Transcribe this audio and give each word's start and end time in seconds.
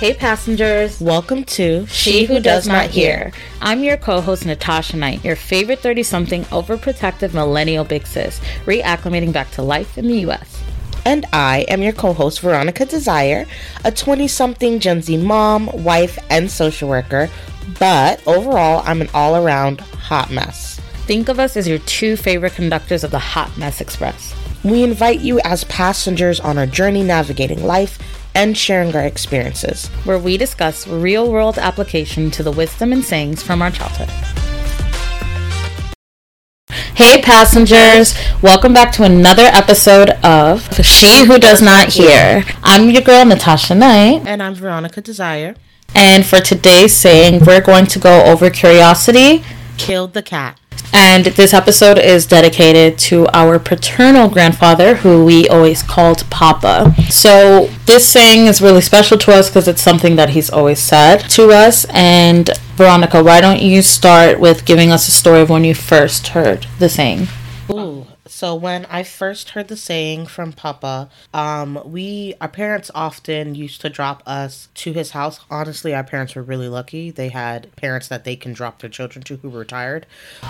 Hey, 0.00 0.14
passengers. 0.14 0.98
Welcome 0.98 1.44
to 1.44 1.84
She 1.84 2.24
Who 2.24 2.40
Does 2.40 2.66
Not 2.66 2.88
Hear. 2.88 3.34
I'm 3.60 3.84
your 3.84 3.98
co 3.98 4.22
host, 4.22 4.46
Natasha 4.46 4.96
Night, 4.96 5.22
your 5.22 5.36
favorite 5.36 5.80
30 5.80 6.02
something 6.04 6.44
overprotective 6.44 7.34
millennial 7.34 7.84
big 7.84 8.06
sis, 8.06 8.40
reacclimating 8.64 9.30
back 9.30 9.50
to 9.50 9.62
life 9.62 9.98
in 9.98 10.06
the 10.06 10.20
U.S. 10.20 10.64
And 11.04 11.26
I 11.34 11.66
am 11.68 11.82
your 11.82 11.92
co 11.92 12.14
host, 12.14 12.40
Veronica 12.40 12.86
Desire, 12.86 13.44
a 13.84 13.92
20 13.92 14.26
something 14.26 14.80
Gen 14.80 15.02
Z 15.02 15.18
mom, 15.18 15.66
wife, 15.84 16.18
and 16.30 16.50
social 16.50 16.88
worker. 16.88 17.28
But 17.78 18.26
overall, 18.26 18.82
I'm 18.86 19.02
an 19.02 19.10
all 19.12 19.36
around 19.36 19.82
hot 19.82 20.30
mess. 20.30 20.80
Think 21.04 21.28
of 21.28 21.38
us 21.38 21.58
as 21.58 21.68
your 21.68 21.78
two 21.80 22.16
favorite 22.16 22.54
conductors 22.54 23.04
of 23.04 23.10
the 23.10 23.18
Hot 23.18 23.54
Mess 23.58 23.82
Express. 23.82 24.34
We 24.64 24.82
invite 24.82 25.20
you 25.20 25.40
as 25.40 25.64
passengers 25.64 26.40
on 26.40 26.56
our 26.56 26.66
journey 26.66 27.02
navigating 27.02 27.62
life 27.64 27.98
and 28.34 28.56
sharing 28.56 28.94
our 28.94 29.02
experiences. 29.04 29.88
where 30.04 30.18
we 30.18 30.36
discuss 30.36 30.86
real 30.86 31.30
world 31.30 31.58
application 31.58 32.30
to 32.32 32.42
the 32.42 32.52
wisdom 32.52 32.92
and 32.92 33.04
sayings 33.04 33.42
from 33.42 33.60
our 33.62 33.70
childhood. 33.70 34.08
Hey, 36.94 37.20
passengers! 37.22 38.14
Welcome 38.42 38.72
back 38.74 38.92
to 38.92 39.02
another 39.04 39.44
episode 39.44 40.10
of 40.22 40.62
She 40.84 41.24
Who 41.24 41.38
Does 41.38 41.60
Not 41.62 41.88
Hear. 41.88 42.44
I'm 42.62 42.90
your 42.90 43.02
girl, 43.02 43.24
Natasha 43.24 43.74
Night, 43.74 44.22
And 44.26 44.42
I'm 44.42 44.54
Veronica 44.54 45.00
Desire. 45.00 45.54
and 45.94 46.24
for 46.24 46.38
today's 46.40 46.94
saying, 46.96 47.44
we're 47.44 47.60
going 47.60 47.86
to 47.86 47.98
go 47.98 48.24
over 48.26 48.50
curiosity. 48.50 49.42
Killed 49.78 50.12
the 50.14 50.22
cat. 50.22 50.59
And 50.92 51.24
this 51.26 51.54
episode 51.54 51.98
is 51.98 52.26
dedicated 52.26 52.98
to 52.98 53.26
our 53.28 53.58
paternal 53.58 54.28
grandfather, 54.28 54.96
who 54.96 55.24
we 55.24 55.48
always 55.48 55.82
called 55.82 56.28
Papa. 56.30 56.94
So, 57.08 57.70
this 57.86 58.08
saying 58.08 58.46
is 58.46 58.60
really 58.60 58.80
special 58.80 59.16
to 59.18 59.32
us 59.32 59.48
because 59.48 59.68
it's 59.68 59.82
something 59.82 60.16
that 60.16 60.30
he's 60.30 60.50
always 60.50 60.78
said 60.78 61.18
to 61.30 61.50
us. 61.50 61.86
And, 61.90 62.50
Veronica, 62.74 63.22
why 63.22 63.40
don't 63.40 63.62
you 63.62 63.82
start 63.82 64.40
with 64.40 64.64
giving 64.64 64.90
us 64.90 65.08
a 65.08 65.12
story 65.12 65.40
of 65.40 65.50
when 65.50 65.64
you 65.64 65.74
first 65.74 66.28
heard 66.28 66.66
the 66.78 66.88
saying? 66.88 67.28
Ooh. 67.78 68.06
So 68.26 68.54
when 68.54 68.86
I 68.86 69.02
first 69.02 69.50
heard 69.50 69.68
the 69.68 69.76
saying 69.76 70.26
from 70.26 70.52
Papa, 70.52 71.08
um, 71.34 71.80
we 71.84 72.34
our 72.40 72.48
parents 72.48 72.90
often 72.94 73.54
used 73.54 73.80
to 73.82 73.88
drop 73.90 74.22
us 74.26 74.68
to 74.74 74.92
his 74.92 75.10
house. 75.10 75.40
Honestly, 75.50 75.94
our 75.94 76.04
parents 76.04 76.34
were 76.34 76.42
really 76.42 76.68
lucky. 76.68 77.10
They 77.10 77.28
had 77.28 77.74
parents 77.76 78.08
that 78.08 78.24
they 78.24 78.36
can 78.36 78.52
drop 78.52 78.80
their 78.80 78.90
children 78.90 79.22
to 79.24 79.36
who 79.36 79.50
were 79.50 79.60
retired. 79.60 80.06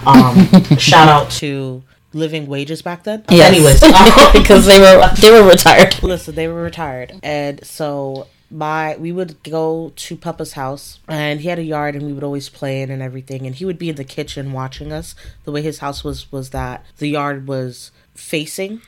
Um, 0.07 0.47
shout 0.79 1.09
out 1.09 1.31
to 1.33 1.83
living 2.13 2.47
wages 2.47 2.83
back 2.83 3.05
then. 3.05 3.25
Anyways, 3.29 3.81
because 4.33 4.67
they 4.67 4.79
were 4.79 5.11
they 5.21 5.31
were 5.31 5.49
retired. 5.49 6.03
listen, 6.03 6.35
they 6.35 6.49
were 6.49 6.63
retired, 6.63 7.19
and 7.23 7.65
so 7.65 8.27
my 8.51 8.97
we 8.97 9.13
would 9.13 9.43
go 9.43 9.93
to 9.95 10.17
Papa's 10.17 10.55
house, 10.55 10.99
and 11.09 11.41
he 11.41 11.49
had 11.49 11.59
a 11.59 11.65
yard, 11.65 11.95
and 11.95 12.05
we 12.05 12.13
would 12.13 12.25
always 12.25 12.49
play 12.49 12.83
in 12.83 12.91
and 12.91 13.03
everything. 13.03 13.47
And 13.47 13.55
he 13.55 13.65
would 13.65 13.79
be 13.79 13.89
in 13.89 13.97
the 13.97 14.05
kitchen 14.05 14.53
watching 14.53 14.93
us. 14.93 15.15
The 15.45 15.53
way 15.53 15.63
his 15.63 15.79
house 15.79 16.03
was 16.03 16.31
was 16.33 16.51
that 16.51 16.85
the 16.99 17.09
yard 17.09 17.47
was 17.47 17.91
facing 18.21 18.81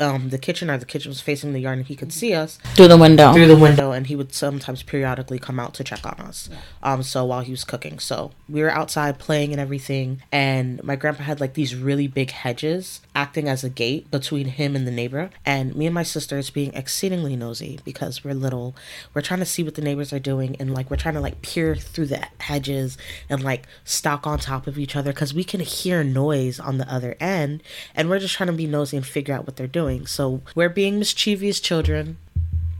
um 0.00 0.30
the 0.30 0.38
kitchen 0.38 0.68
or 0.68 0.76
the 0.76 0.84
kitchen 0.84 1.08
was 1.08 1.20
facing 1.20 1.52
the 1.52 1.60
yard 1.60 1.78
and 1.78 1.86
he 1.86 1.94
could 1.94 2.12
see 2.12 2.34
us 2.34 2.58
Through 2.74 2.88
the 2.88 2.98
window. 2.98 3.32
through 3.32 3.46
the 3.46 3.56
window 3.56 3.92
and 3.92 4.08
he 4.08 4.16
would 4.16 4.34
sometimes 4.34 4.82
periodically 4.82 5.38
come 5.38 5.60
out 5.60 5.72
to 5.74 5.84
check 5.84 6.04
on 6.04 6.14
us 6.20 6.50
um 6.82 7.02
so 7.02 7.24
while 7.24 7.40
he 7.42 7.52
was 7.52 7.62
cooking 7.64 7.98
so 8.00 8.32
we 8.48 8.60
were 8.60 8.70
outside 8.70 9.18
playing 9.20 9.52
and 9.52 9.60
everything 9.60 10.20
and 10.32 10.82
my 10.82 10.96
grandpa 10.96 11.22
had 11.22 11.40
like 11.40 11.54
these 11.54 11.76
really 11.76 12.08
big 12.08 12.32
hedges 12.32 13.00
acting 13.14 13.48
as 13.48 13.62
a 13.62 13.70
gate 13.70 14.10
between 14.10 14.46
him 14.48 14.74
and 14.74 14.86
the 14.86 14.90
neighbor 14.90 15.30
and 15.46 15.74
me 15.76 15.86
and 15.86 15.94
my 15.94 16.02
sisters 16.02 16.50
being 16.50 16.74
exceedingly 16.74 17.36
nosy 17.36 17.78
because 17.84 18.24
we're 18.24 18.34
little 18.34 18.74
we're 19.14 19.22
trying 19.22 19.40
to 19.40 19.46
see 19.46 19.62
what 19.62 19.76
the 19.76 19.82
neighbors 19.82 20.12
are 20.12 20.18
doing 20.18 20.56
and 20.58 20.74
like 20.74 20.90
we're 20.90 20.96
trying 20.96 21.14
to 21.14 21.20
like 21.20 21.40
peer 21.40 21.76
through 21.76 22.06
the 22.06 22.26
hedges 22.40 22.98
and 23.28 23.42
like 23.44 23.66
stalk 23.84 24.26
on 24.26 24.38
top 24.38 24.66
of 24.66 24.76
each 24.78 24.96
other 24.96 25.12
because 25.12 25.32
we 25.32 25.44
can 25.44 25.60
hear 25.60 26.02
noise 26.02 26.58
on 26.58 26.78
the 26.78 26.92
other 26.92 27.16
end 27.20 27.62
and 27.94 28.10
we're 28.10 28.18
just 28.18 28.34
trying 28.34 28.48
to 28.48 28.52
be 28.52 28.66
nosy 28.72 28.96
and 28.96 29.06
figure 29.06 29.34
out 29.34 29.46
what 29.46 29.56
they're 29.56 29.66
doing. 29.66 30.06
So 30.06 30.42
we're 30.54 30.68
being 30.68 30.98
mischievous 30.98 31.60
children 31.60 32.16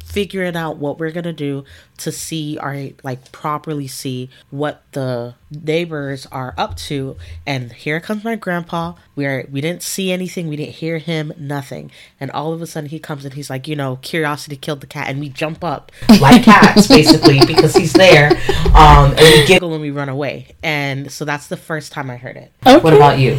figuring 0.05 0.57
out 0.57 0.77
what 0.77 0.99
we're 0.99 1.11
gonna 1.11 1.33
do 1.33 1.65
to 1.97 2.13
see 2.13 2.59
or 2.61 2.91
like 3.03 3.33
properly 3.33 3.87
see 3.87 4.29
what 4.51 4.83
the 4.93 5.35
neighbors 5.63 6.27
are 6.27 6.55
up 6.57 6.77
to 6.77 7.17
and 7.47 7.73
here 7.73 8.01
comes 8.01 8.25
my 8.25 8.37
grandpa. 8.37 8.95
Where 9.15 9.47
we 9.51 9.61
didn't 9.61 9.83
see 9.83 10.11
anything. 10.11 10.49
We 10.49 10.57
didn't 10.57 10.77
hear 10.77 10.97
him 10.99 11.35
nothing. 11.37 11.91
And 12.19 12.31
all 12.31 12.53
of 12.55 12.63
a 12.63 12.67
sudden 12.67 12.89
he 12.89 12.99
comes 12.99 13.25
and 13.25 13.35
he's 13.35 13.51
like 13.51 13.69
you 13.69 13.77
know 13.77 13.97
curiosity 13.97 14.57
killed 14.57 14.81
the 14.81 14.87
cat 14.87 15.09
and 15.09 15.21
we 15.21 15.29
jump 15.29 15.63
up 15.63 15.93
like 16.21 16.43
cats 16.45 16.89
basically 16.89 17.45
because 17.45 17.75
he's 17.75 17.93
there 17.93 18.31
um 18.75 19.11
and 19.11 19.21
we 19.21 19.47
giggle 19.47 19.73
and 19.73 19.83
we 19.83 19.91
run 19.91 20.09
away. 20.09 20.55
And 20.63 21.11
so 21.13 21.25
that's 21.25 21.49
the 21.49 21.57
first 21.57 21.93
time 21.93 22.11
i 22.11 22.17
heard 22.17 22.37
it. 22.37 22.53
What 22.83 22.95
about 22.95 23.19
you? 23.19 23.37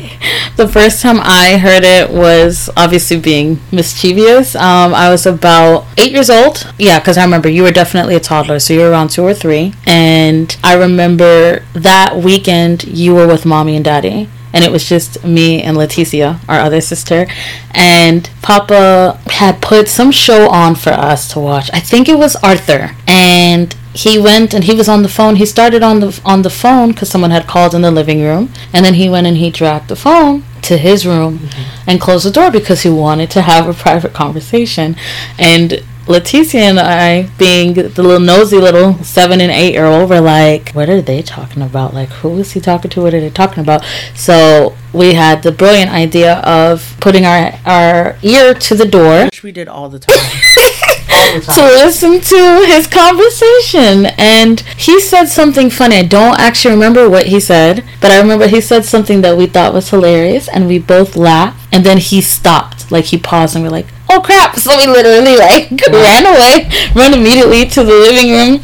The 0.55 0.67
first 0.67 1.01
time 1.01 1.17
I 1.19 1.57
heard 1.57 1.83
it 1.83 2.11
was 2.11 2.69
obviously 2.77 3.19
being 3.19 3.59
mischievous. 3.71 4.55
Um, 4.55 4.93
I 4.93 5.09
was 5.09 5.25
about 5.25 5.85
eight 5.97 6.11
years 6.11 6.29
old. 6.29 6.71
Yeah, 6.77 6.99
because 6.99 7.17
I 7.17 7.23
remember 7.23 7.49
you 7.49 7.63
were 7.63 7.71
definitely 7.71 8.15
a 8.15 8.19
toddler, 8.19 8.59
so 8.59 8.73
you 8.73 8.81
were 8.81 8.91
around 8.91 9.09
two 9.09 9.23
or 9.23 9.33
three. 9.33 9.73
And 9.87 10.55
I 10.63 10.75
remember 10.75 11.63
that 11.73 12.02
weekend 12.15 12.83
you 12.83 13.15
were 13.15 13.27
with 13.27 13.45
mommy 13.45 13.75
and 13.75 13.85
daddy. 13.85 14.29
And 14.55 14.63
it 14.63 14.71
was 14.71 14.87
just 14.87 15.23
me 15.23 15.63
and 15.63 15.75
Leticia, 15.75 16.39
our 16.47 16.59
other 16.59 16.79
sister. 16.79 17.25
And 17.71 18.29
Papa 18.43 19.19
had 19.27 19.61
put 19.61 19.87
some 19.87 20.11
show 20.11 20.47
on 20.49 20.75
for 20.75 20.91
us 20.91 21.31
to 21.33 21.39
watch. 21.39 21.71
I 21.73 21.79
think 21.79 22.07
it 22.07 22.19
was 22.19 22.35
Arthur. 22.35 22.95
And 23.07 23.75
he 23.93 24.19
went 24.19 24.53
and 24.53 24.63
he 24.63 24.75
was 24.75 24.89
on 24.89 25.03
the 25.03 25.09
phone. 25.09 25.35
He 25.37 25.45
started 25.45 25.83
on 25.83 25.99
the 25.99 26.21
on 26.25 26.41
the 26.41 26.49
phone 26.49 26.91
because 26.91 27.09
someone 27.09 27.31
had 27.31 27.47
called 27.47 27.75
in 27.75 27.81
the 27.81 27.91
living 27.91 28.21
room, 28.21 28.51
and 28.73 28.83
then 28.83 28.95
he 28.95 29.07
went 29.07 29.27
and 29.27 29.37
he 29.37 29.51
dragged 29.51 29.87
the 29.87 29.95
phone 29.95 30.43
to 30.63 30.77
his 30.77 31.05
room 31.05 31.39
mm-hmm. 31.39 31.89
and 31.89 32.01
closed 32.01 32.25
the 32.25 32.31
door 32.31 32.49
because 32.49 32.81
he 32.81 32.89
wanted 32.89 33.29
to 33.31 33.41
have 33.41 33.67
a 33.67 33.73
private 33.73 34.13
conversation. 34.13 34.95
And 35.37 35.83
Leticia 36.05 36.59
and 36.59 36.79
I, 36.79 37.29
being 37.37 37.73
the 37.73 38.03
little 38.03 38.19
nosy 38.19 38.57
little 38.57 38.95
seven 39.03 39.39
and 39.41 39.51
eight 39.51 39.73
year 39.73 39.85
old, 39.85 40.09
were 40.09 40.21
like, 40.21 40.71
"What 40.71 40.89
are 40.89 41.01
they 41.01 41.21
talking 41.21 41.61
about? 41.61 41.93
Like, 41.93 42.09
who 42.09 42.37
is 42.39 42.51
he 42.51 42.59
talking 42.59 42.91
to? 42.91 43.01
What 43.01 43.13
are 43.13 43.21
they 43.21 43.29
talking 43.29 43.59
about?" 43.59 43.83
So 44.13 44.75
we 44.93 45.13
had 45.13 45.43
the 45.43 45.51
brilliant 45.51 45.91
idea 45.91 46.39
of 46.39 46.95
putting 46.99 47.25
our 47.25 47.53
our 47.65 48.17
ear 48.21 48.53
to 48.53 48.75
the 48.75 48.85
door 48.85 49.25
which 49.25 49.43
we 49.43 49.51
did 49.51 49.67
all 49.67 49.89
the 49.89 49.99
time 49.99 50.15
all 51.11 51.39
the 51.39 51.41
to 51.41 51.63
listen 51.63 52.21
to 52.21 52.65
his 52.67 52.85
conversation 52.87 54.05
and 54.17 54.61
he 54.77 54.99
said 54.99 55.25
something 55.25 55.69
funny. 55.69 55.97
I 55.97 56.03
don't 56.03 56.39
actually 56.39 56.75
remember 56.75 57.09
what 57.09 57.27
he 57.27 57.39
said, 57.39 57.83
but 58.01 58.11
I 58.11 58.19
remember 58.19 58.47
he 58.47 58.61
said 58.61 58.85
something 58.85 59.21
that 59.21 59.35
we 59.35 59.47
thought 59.47 59.73
was 59.73 59.89
hilarious 59.89 60.47
and 60.47 60.67
we 60.67 60.79
both 60.79 61.15
laughed 61.15 61.67
and 61.73 61.83
then 61.85 61.97
he 61.97 62.21
stopped. 62.21 62.91
Like 62.91 63.05
he 63.05 63.17
paused 63.17 63.55
and 63.55 63.63
we're 63.63 63.71
like, 63.71 63.87
Oh 64.13 64.21
crap. 64.21 64.55
So 64.57 64.77
we 64.77 64.85
literally 64.85 65.37
like 65.41 65.71
ran 65.89 66.29
away, 66.29 66.69
run 66.93 67.17
immediately 67.17 67.65
to 67.65 67.83
the 67.83 67.97
living 67.97 68.29
room, 68.29 68.59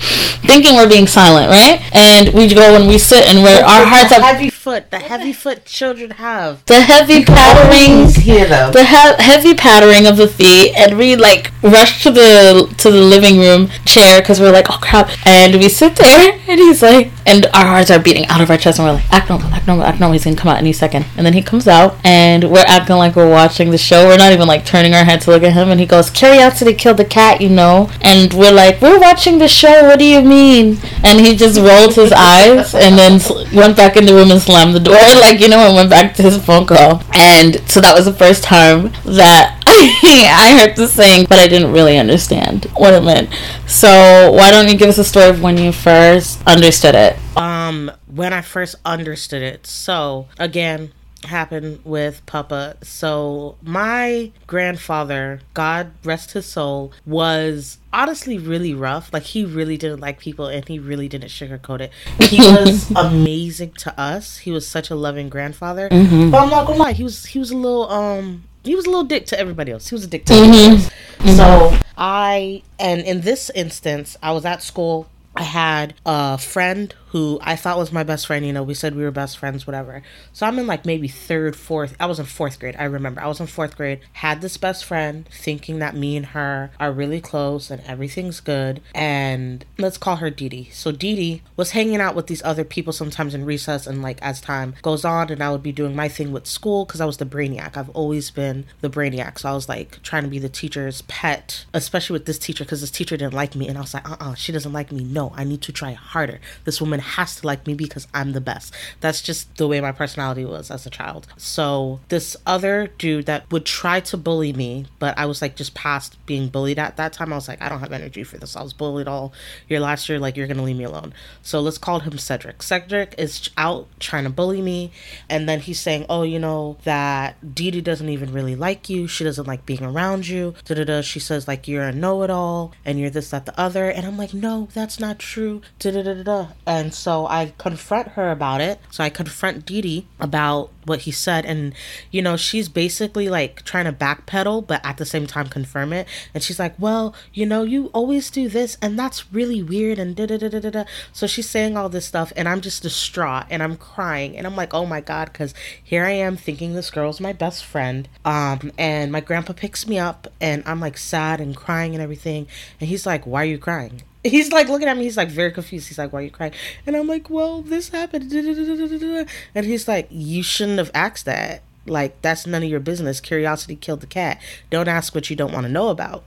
thinking 0.46 0.76
we're 0.76 0.88
being 0.88 1.08
silent, 1.08 1.50
right? 1.50 1.82
And 1.92 2.30
we 2.36 2.54
go 2.54 2.76
and 2.76 2.88
we 2.88 3.00
sit 3.00 3.26
and 3.28 3.42
we're 3.42 3.64
our 3.66 3.82
hearts 3.82 4.14
are 4.14 4.22
foot 4.60 4.92
the 4.92 5.00
heavy 5.00 5.32
foot 5.32 5.64
children 5.64 6.12
have. 6.12 6.66
The 6.66 6.82
heavy 6.82 7.24
pattering 7.24 8.10
hear 8.10 8.46
them. 8.46 8.74
the 8.74 8.84
he- 8.84 9.24
heavy 9.24 9.54
pattering 9.54 10.06
of 10.06 10.18
the 10.18 10.28
feet 10.28 10.74
and 10.76 10.98
we 10.98 11.16
like 11.16 11.54
rush 11.64 12.04
to 12.04 12.12
the 12.12 12.68
to 12.80 12.92
the 12.92 13.02
living 13.02 13.40
room 13.40 13.70
chair 13.86 14.20
because 14.20 14.42
we're 14.42 14.52
like 14.52 14.70
oh 14.70 14.78
crap. 14.82 15.10
And 15.26 15.56
we 15.56 15.70
sit 15.70 15.96
there 15.96 16.34
and 16.46 16.60
he's 16.60 16.82
like 16.82 17.10
and 17.26 17.46
our 17.54 17.66
hearts 17.66 17.90
are 17.90 18.00
beating 18.00 18.26
out 18.28 18.42
of 18.42 18.50
our 18.50 18.58
chest 18.58 18.80
and 18.80 18.88
we're 18.88 18.96
like 18.96 19.10
act 19.14 19.30
normal 19.30 19.48
act 19.54 19.66
normal 19.66 19.86
act 19.86 20.00
normal. 20.02 20.14
He's 20.14 20.26
gonna 20.26 20.36
come 20.36 20.52
out 20.52 20.58
any 20.58 20.74
second. 20.74 21.06
And 21.16 21.26
then 21.26 21.32
he 21.34 21.42
comes 21.42 21.66
out 21.66 21.96
and 22.04 22.52
we're 22.52 22.68
acting 22.68 22.98
like 22.98 23.16
we're 23.16 23.30
watching 23.30 23.72
the 23.72 23.78
show. 23.78 24.08
We're 24.08 24.18
not 24.18 24.34
even 24.34 24.46
like 24.48 24.66
turning 24.66 24.94
our 24.94 25.06
head 25.06 25.22
to 25.22 25.32
look 25.32 25.44
at 25.44 25.54
him 25.54 25.70
and 25.70 25.80
he 25.80 25.86
goes 25.86 26.10
curiosity 26.10 26.74
killed 26.74 26.98
the 26.98 27.06
cat 27.06 27.40
you 27.40 27.48
know? 27.50 27.90
And 28.02 28.34
we're 28.34 28.52
like 28.52 28.82
we're 28.82 29.00
watching 29.00 29.38
the 29.38 29.48
show 29.48 29.84
what 29.88 30.00
do 30.00 30.06
you 30.06 30.22
mean? 30.22 30.80
And 31.06 31.22
he 31.22 31.38
just 31.38 31.58
rolled 31.58 31.96
his 31.96 32.12
eyes 32.12 32.76
and 32.76 32.98
then 32.98 33.22
went 33.56 33.78
back 33.78 33.96
in 33.96 34.06
the 34.06 34.14
room 34.14 34.32
and 34.32 34.42
slammed 34.50 34.74
the 34.74 34.80
door 34.80 34.96
like 35.22 35.40
you 35.40 35.48
know 35.48 35.60
and 35.60 35.76
went 35.76 35.90
back 35.90 36.16
to 36.16 36.24
his 36.24 36.44
phone 36.44 36.66
call. 36.66 37.04
And 37.14 37.62
so 37.70 37.80
that 37.82 37.94
was 37.96 38.06
the 38.06 38.14
first 38.14 38.44
time 38.44 38.92
that 39.06 39.62
I 39.68 40.58
heard 40.60 40.76
the 40.76 40.88
saying 40.88 41.28
but 41.30 41.38
I 41.38 41.48
didn't 41.48 41.72
really 41.72 41.98
understand 41.98 42.66
what 42.76 42.94
it 42.94 43.04
meant. 43.04 43.30
So 43.68 44.32
why 44.32 44.50
don't 44.50 44.68
you 44.68 44.78
give 44.78 44.90
us 44.90 44.98
a 44.98 45.04
story 45.04 45.30
of 45.30 45.42
when 45.42 45.58
you 45.58 45.72
first 45.72 46.42
understood 46.48 46.96
it? 46.96 47.18
Um 47.38 47.92
when 48.08 48.34
i 48.34 48.42
first 48.42 48.76
understood 48.86 49.44
it. 49.44 49.68
So 49.68 50.28
again 50.40 50.92
happened 51.26 51.80
with 51.84 52.26
papa. 52.26 52.78
So 52.82 53.58
my 53.62 54.32
grandfather 54.48 55.42
god 55.54 55.92
rest 56.04 56.32
his 56.32 56.46
soul 56.46 56.92
was 57.06 57.78
honestly 57.92 58.38
really 58.38 58.74
rough. 58.74 59.12
Like 59.12 59.24
he 59.24 59.46
really 59.46 59.78
didn't 59.78 60.00
like 60.00 60.20
people 60.20 60.48
and 60.48 60.68
he 60.68 60.80
really 60.80 61.08
didn't 61.08 61.30
sugarcoat 61.30 61.82
it. 61.82 61.92
He 62.30 62.38
was 62.40 62.92
amazing 62.92 63.72
to 63.80 64.00
us. 64.00 64.38
He 64.40 64.52
was 64.52 64.68
such 64.68 64.90
a 64.90 64.96
loving 64.96 65.30
grandfather. 65.30 65.90
Mm-hmm. 65.90 66.32
But 66.32 66.44
i'm 66.44 66.50
not 66.50 66.68
gonna 66.68 66.80
lie 66.80 66.94
he 66.94 67.04
was 67.04 67.26
he 67.26 67.40
was 67.40 67.52
a 67.52 67.58
little 67.58 67.90
um 67.90 68.44
he 68.64 68.76
was 68.76 68.86
a 68.86 68.90
little 68.90 69.06
dick 69.06 69.26
to 69.28 69.40
everybody 69.40 69.72
else. 69.72 69.90
He 69.90 69.96
was 69.96 70.04
a 70.04 70.08
dick 70.08 70.26
to 70.26 70.34
mm-hmm. 70.34 70.54
everybody 70.54 70.84
else. 70.84 70.90
Mm-hmm. 71.20 71.36
so 71.36 71.80
i 71.98 72.64
and 72.80 73.02
in 73.02 73.22
this 73.22 73.50
instance 73.56 74.18
i 74.24 74.32
was 74.32 74.46
at 74.46 74.64
school. 74.64 75.10
I 75.36 75.44
had 75.44 75.94
a 76.06 76.38
friend 76.38 76.94
who 77.10 77.40
I 77.42 77.56
thought 77.56 77.78
was 77.78 77.92
my 77.92 78.04
best 78.04 78.28
friend. 78.28 78.46
You 78.46 78.54
know, 78.54 78.64
we 78.64 78.74
said 78.74 78.96
we 78.96 79.04
were 79.04 79.12
best 79.12 79.38
friends, 79.38 79.66
whatever. 79.66 80.02
So 80.34 80.46
I'm 80.46 80.60
in 80.60 80.68
like 80.68 80.86
maybe 80.86 81.08
third, 81.08 81.56
fourth. 81.56 81.96
I 82.00 82.06
was 82.06 82.20
in 82.20 82.26
fourth 82.26 82.60
grade. 82.60 82.76
I 82.78 82.86
remember 82.86 83.22
I 83.22 83.28
was 83.28 83.40
in 83.40 83.48
fourth 83.48 83.76
grade. 83.76 84.00
Had 84.14 84.42
this 84.42 84.58
best 84.58 84.86
friend, 84.86 85.28
thinking 85.32 85.80
that 85.80 85.96
me 85.96 86.16
and 86.18 86.28
her 86.28 86.72
are 86.80 86.92
really 86.92 87.22
close 87.22 87.72
and 87.72 87.82
everything's 87.86 88.40
good. 88.40 88.82
And 88.94 89.66
let's 89.78 89.98
call 89.98 90.18
her 90.18 90.30
Dee 90.30 90.50
Dee. 90.50 90.70
So 90.72 90.92
Dee 90.92 91.16
Dee 91.16 91.42
was 91.58 91.72
hanging 91.72 92.02
out 92.02 92.16
with 92.16 92.28
these 92.28 92.44
other 92.44 92.64
people 92.64 92.94
sometimes 92.94 93.34
in 93.34 93.46
recess, 93.46 93.88
and 93.88 94.02
like 94.02 94.22
as 94.22 94.40
time 94.42 94.76
goes 94.82 95.04
on, 95.04 95.32
and 95.32 95.44
I 95.44 95.52
would 95.52 95.64
be 95.64 95.72
doing 95.72 95.96
my 95.96 96.08
thing 96.08 96.32
with 96.32 96.48
school 96.48 96.86
because 96.86 97.02
I 97.02 97.06
was 97.06 97.18
the 97.18 97.26
brainiac. 97.26 97.76
I've 97.78 97.90
always 97.90 98.32
been 98.32 98.66
the 98.82 98.90
brainiac. 98.90 99.40
So 99.40 99.50
I 99.50 99.54
was 99.54 99.68
like 99.68 100.02
trying 100.04 100.24
to 100.24 100.30
be 100.30 100.40
the 100.40 100.50
teacher's 100.50 101.02
pet, 101.04 101.66
especially 101.74 102.14
with 102.14 102.26
this 102.26 102.40
teacher 102.40 102.64
because 102.64 102.82
this 102.82 102.92
teacher 102.92 103.18
didn't 103.18 103.34
like 103.34 103.56
me, 103.56 103.68
and 103.68 103.78
I 103.78 103.82
was 103.82 103.94
like, 103.94 104.10
uh 104.10 104.18
uh 104.20 104.36
she 104.36 104.52
doesn't 104.52 104.74
like 104.74 104.92
me. 104.92 105.04
No, 105.04 105.34
I 105.36 105.44
need 105.44 105.62
to 105.64 105.72
try 105.72 105.94
harder. 105.94 106.40
This 106.66 106.80
woman 106.80 106.99
has 107.00 107.36
to 107.38 107.48
like 107.48 107.66
me 107.68 107.74
because 107.74 108.08
I'm 108.14 108.34
the 108.34 108.42
best. 108.42 108.74
That's 109.00 109.22
just 109.22 109.58
the 109.58 109.68
way 109.68 109.82
my 109.82 109.92
personality 109.92 110.46
was 110.46 110.72
as 110.72 110.86
a 110.86 110.90
child. 110.90 111.28
So 111.38 112.00
this 112.10 112.36
other 112.46 112.88
dude 112.98 113.26
that 113.28 113.50
would 113.52 113.66
try 113.66 114.00
to 114.02 114.18
bully 114.18 114.54
me, 114.54 114.86
but 115.00 115.18
I 115.18 115.26
was 115.26 115.42
like 115.42 115.56
just 115.56 115.74
past 115.74 116.18
being 116.26 116.50
bullied 116.50 116.80
at 116.80 116.98
that 116.98 117.14
time. 117.14 117.32
I 117.32 117.36
was 117.36 117.48
like, 117.48 117.62
I 117.62 117.70
don't 117.70 117.80
have 117.80 117.92
energy 117.92 118.24
for 118.24 118.38
this. 118.38 118.56
I 118.56 118.64
was 118.64 118.74
bullied 118.74 119.08
all 119.08 119.34
year 119.68 119.80
last 119.80 120.10
year. 120.10 120.20
Like 120.20 120.38
you're 120.38 120.48
gonna 120.48 120.64
leave 120.64 120.78
me 120.78 120.84
alone. 120.84 121.14
So 121.42 121.60
let's 121.60 121.78
call 121.78 122.00
him 122.00 122.18
Cedric. 122.18 122.62
Cedric 122.64 123.16
is 123.18 123.50
out 123.58 123.88
trying 124.00 124.24
to 124.26 124.30
bully 124.30 124.62
me, 124.62 124.92
and 125.30 125.48
then 125.48 125.60
he's 125.60 125.80
saying, 125.80 126.06
oh, 126.10 126.24
you 126.24 126.40
know 126.40 126.78
that 126.84 127.56
Dee 127.56 127.72
Dee 127.72 127.82
doesn't 127.82 128.10
even 128.10 128.32
really 128.32 128.56
like 128.56 128.90
you. 128.90 129.08
She 129.08 129.24
doesn't 129.24 129.48
like 129.48 129.66
being 129.66 129.84
around 129.84 130.28
you. 130.28 130.54
Da 130.66 130.76
da 130.76 130.84
da. 130.84 131.02
She 131.02 131.20
says 131.20 131.48
like 131.48 131.68
you're 131.68 131.84
a 131.84 131.92
know-it-all 131.92 132.74
and 132.86 133.00
you're 133.00 133.10
this 133.10 133.30
that 133.32 133.46
the 133.46 133.60
other. 133.60 133.90
And 133.90 134.06
I'm 134.06 134.18
like, 134.18 134.34
no, 134.34 134.68
that's 134.74 135.00
not 135.00 135.20
true. 135.20 135.62
Da 135.80 135.92
da 135.92 136.04
da 136.04 136.14
da 136.16 136.24
da. 136.24 136.48
And 136.90 136.94
so 136.96 137.28
I 137.28 137.54
confront 137.60 138.08
her 138.14 138.32
about 138.32 138.62
it. 138.62 138.80
So 138.90 139.04
I 139.04 139.12
confront 139.12 139.64
Dee 139.64 140.08
about 140.20 140.72
what 140.86 141.02
he 141.02 141.12
said. 141.12 141.46
And, 141.46 141.76
you 142.10 142.20
know, 142.20 142.36
she's 142.36 142.68
basically 142.68 143.30
like 143.30 143.64
trying 143.64 143.86
to 143.86 143.94
backpedal, 143.94 144.66
but 144.66 144.84
at 144.84 144.98
the 144.98 145.06
same 145.06 145.28
time 145.28 145.50
confirm 145.50 145.94
it. 145.94 146.08
And 146.34 146.42
she's 146.42 146.58
like, 146.58 146.74
well, 146.80 147.14
you 147.32 147.46
know, 147.46 147.62
you 147.62 147.92
always 147.94 148.32
do 148.32 148.50
this, 148.50 148.76
and 148.82 148.98
that's 148.98 149.32
really 149.32 149.62
weird. 149.62 150.00
And 150.00 150.16
da 150.16 150.26
da 150.26 150.40
da 150.40 150.50
da 150.50 150.72
da. 150.72 150.84
So 151.14 151.28
she's 151.28 151.48
saying 151.48 151.78
all 151.78 151.90
this 151.90 152.08
stuff, 152.08 152.34
and 152.36 152.50
I'm 152.50 152.60
just 152.60 152.82
distraught 152.82 153.46
and 153.52 153.62
I'm 153.62 153.78
crying. 153.78 154.36
And 154.36 154.48
I'm 154.48 154.56
like, 154.56 154.74
oh 154.74 154.88
my 154.88 155.00
God, 155.00 155.32
because 155.32 155.54
here 155.84 156.06
I 156.06 156.14
am 156.14 156.38
thinking 156.38 156.74
this 156.74 156.90
girl's 156.90 157.22
my 157.22 157.34
best 157.34 157.64
friend. 157.64 158.10
Um, 158.26 158.72
and 158.80 159.12
my 159.12 159.20
grandpa 159.20 159.54
picks 159.54 159.88
me 159.88 160.00
up, 160.00 160.28
and 160.42 160.64
I'm 160.66 160.80
like 160.80 160.98
sad 160.98 161.40
and 161.40 161.56
crying 161.56 161.94
and 161.94 162.02
everything. 162.02 162.48
And 162.80 162.90
he's 162.90 163.06
like, 163.06 163.28
why 163.28 163.44
are 163.44 163.46
you 163.46 163.60
crying? 163.60 164.02
He's 164.24 164.52
like 164.52 164.68
looking 164.68 164.88
at 164.88 164.98
me. 164.98 165.04
He's 165.04 165.18
like 165.18 165.30
very 165.30 165.52
confused. 165.52 165.88
He's 165.88 165.98
like, 165.98 166.12
"Why 166.12 166.20
are 166.20 166.24
you 166.24 166.32
crying?" 166.32 166.54
And 166.86 166.96
I'm 166.96 167.08
like, 167.08 167.30
"Well, 167.30 167.62
this 167.62 167.90
happened." 167.90 168.32
And 168.32 169.66
he's 169.66 169.88
like, 169.88 170.08
"You 170.10 170.44
shouldn't 170.44 170.78
have 170.78 170.92
asked 170.94 171.26
that. 171.26 171.62
Like, 171.86 172.22
that's 172.22 172.46
none 172.46 172.62
of 172.64 172.70
your 172.70 172.80
business. 172.82 173.20
Curiosity 173.22 173.76
killed 173.76 174.02
the 174.02 174.08
cat. 174.08 174.42
Don't 174.70 174.88
ask 174.88 175.16
what 175.16 175.30
you 175.30 175.36
don't 175.36 175.54
want 175.54 175.66
to 175.66 175.72
know 175.72 175.90
about." 175.90 176.24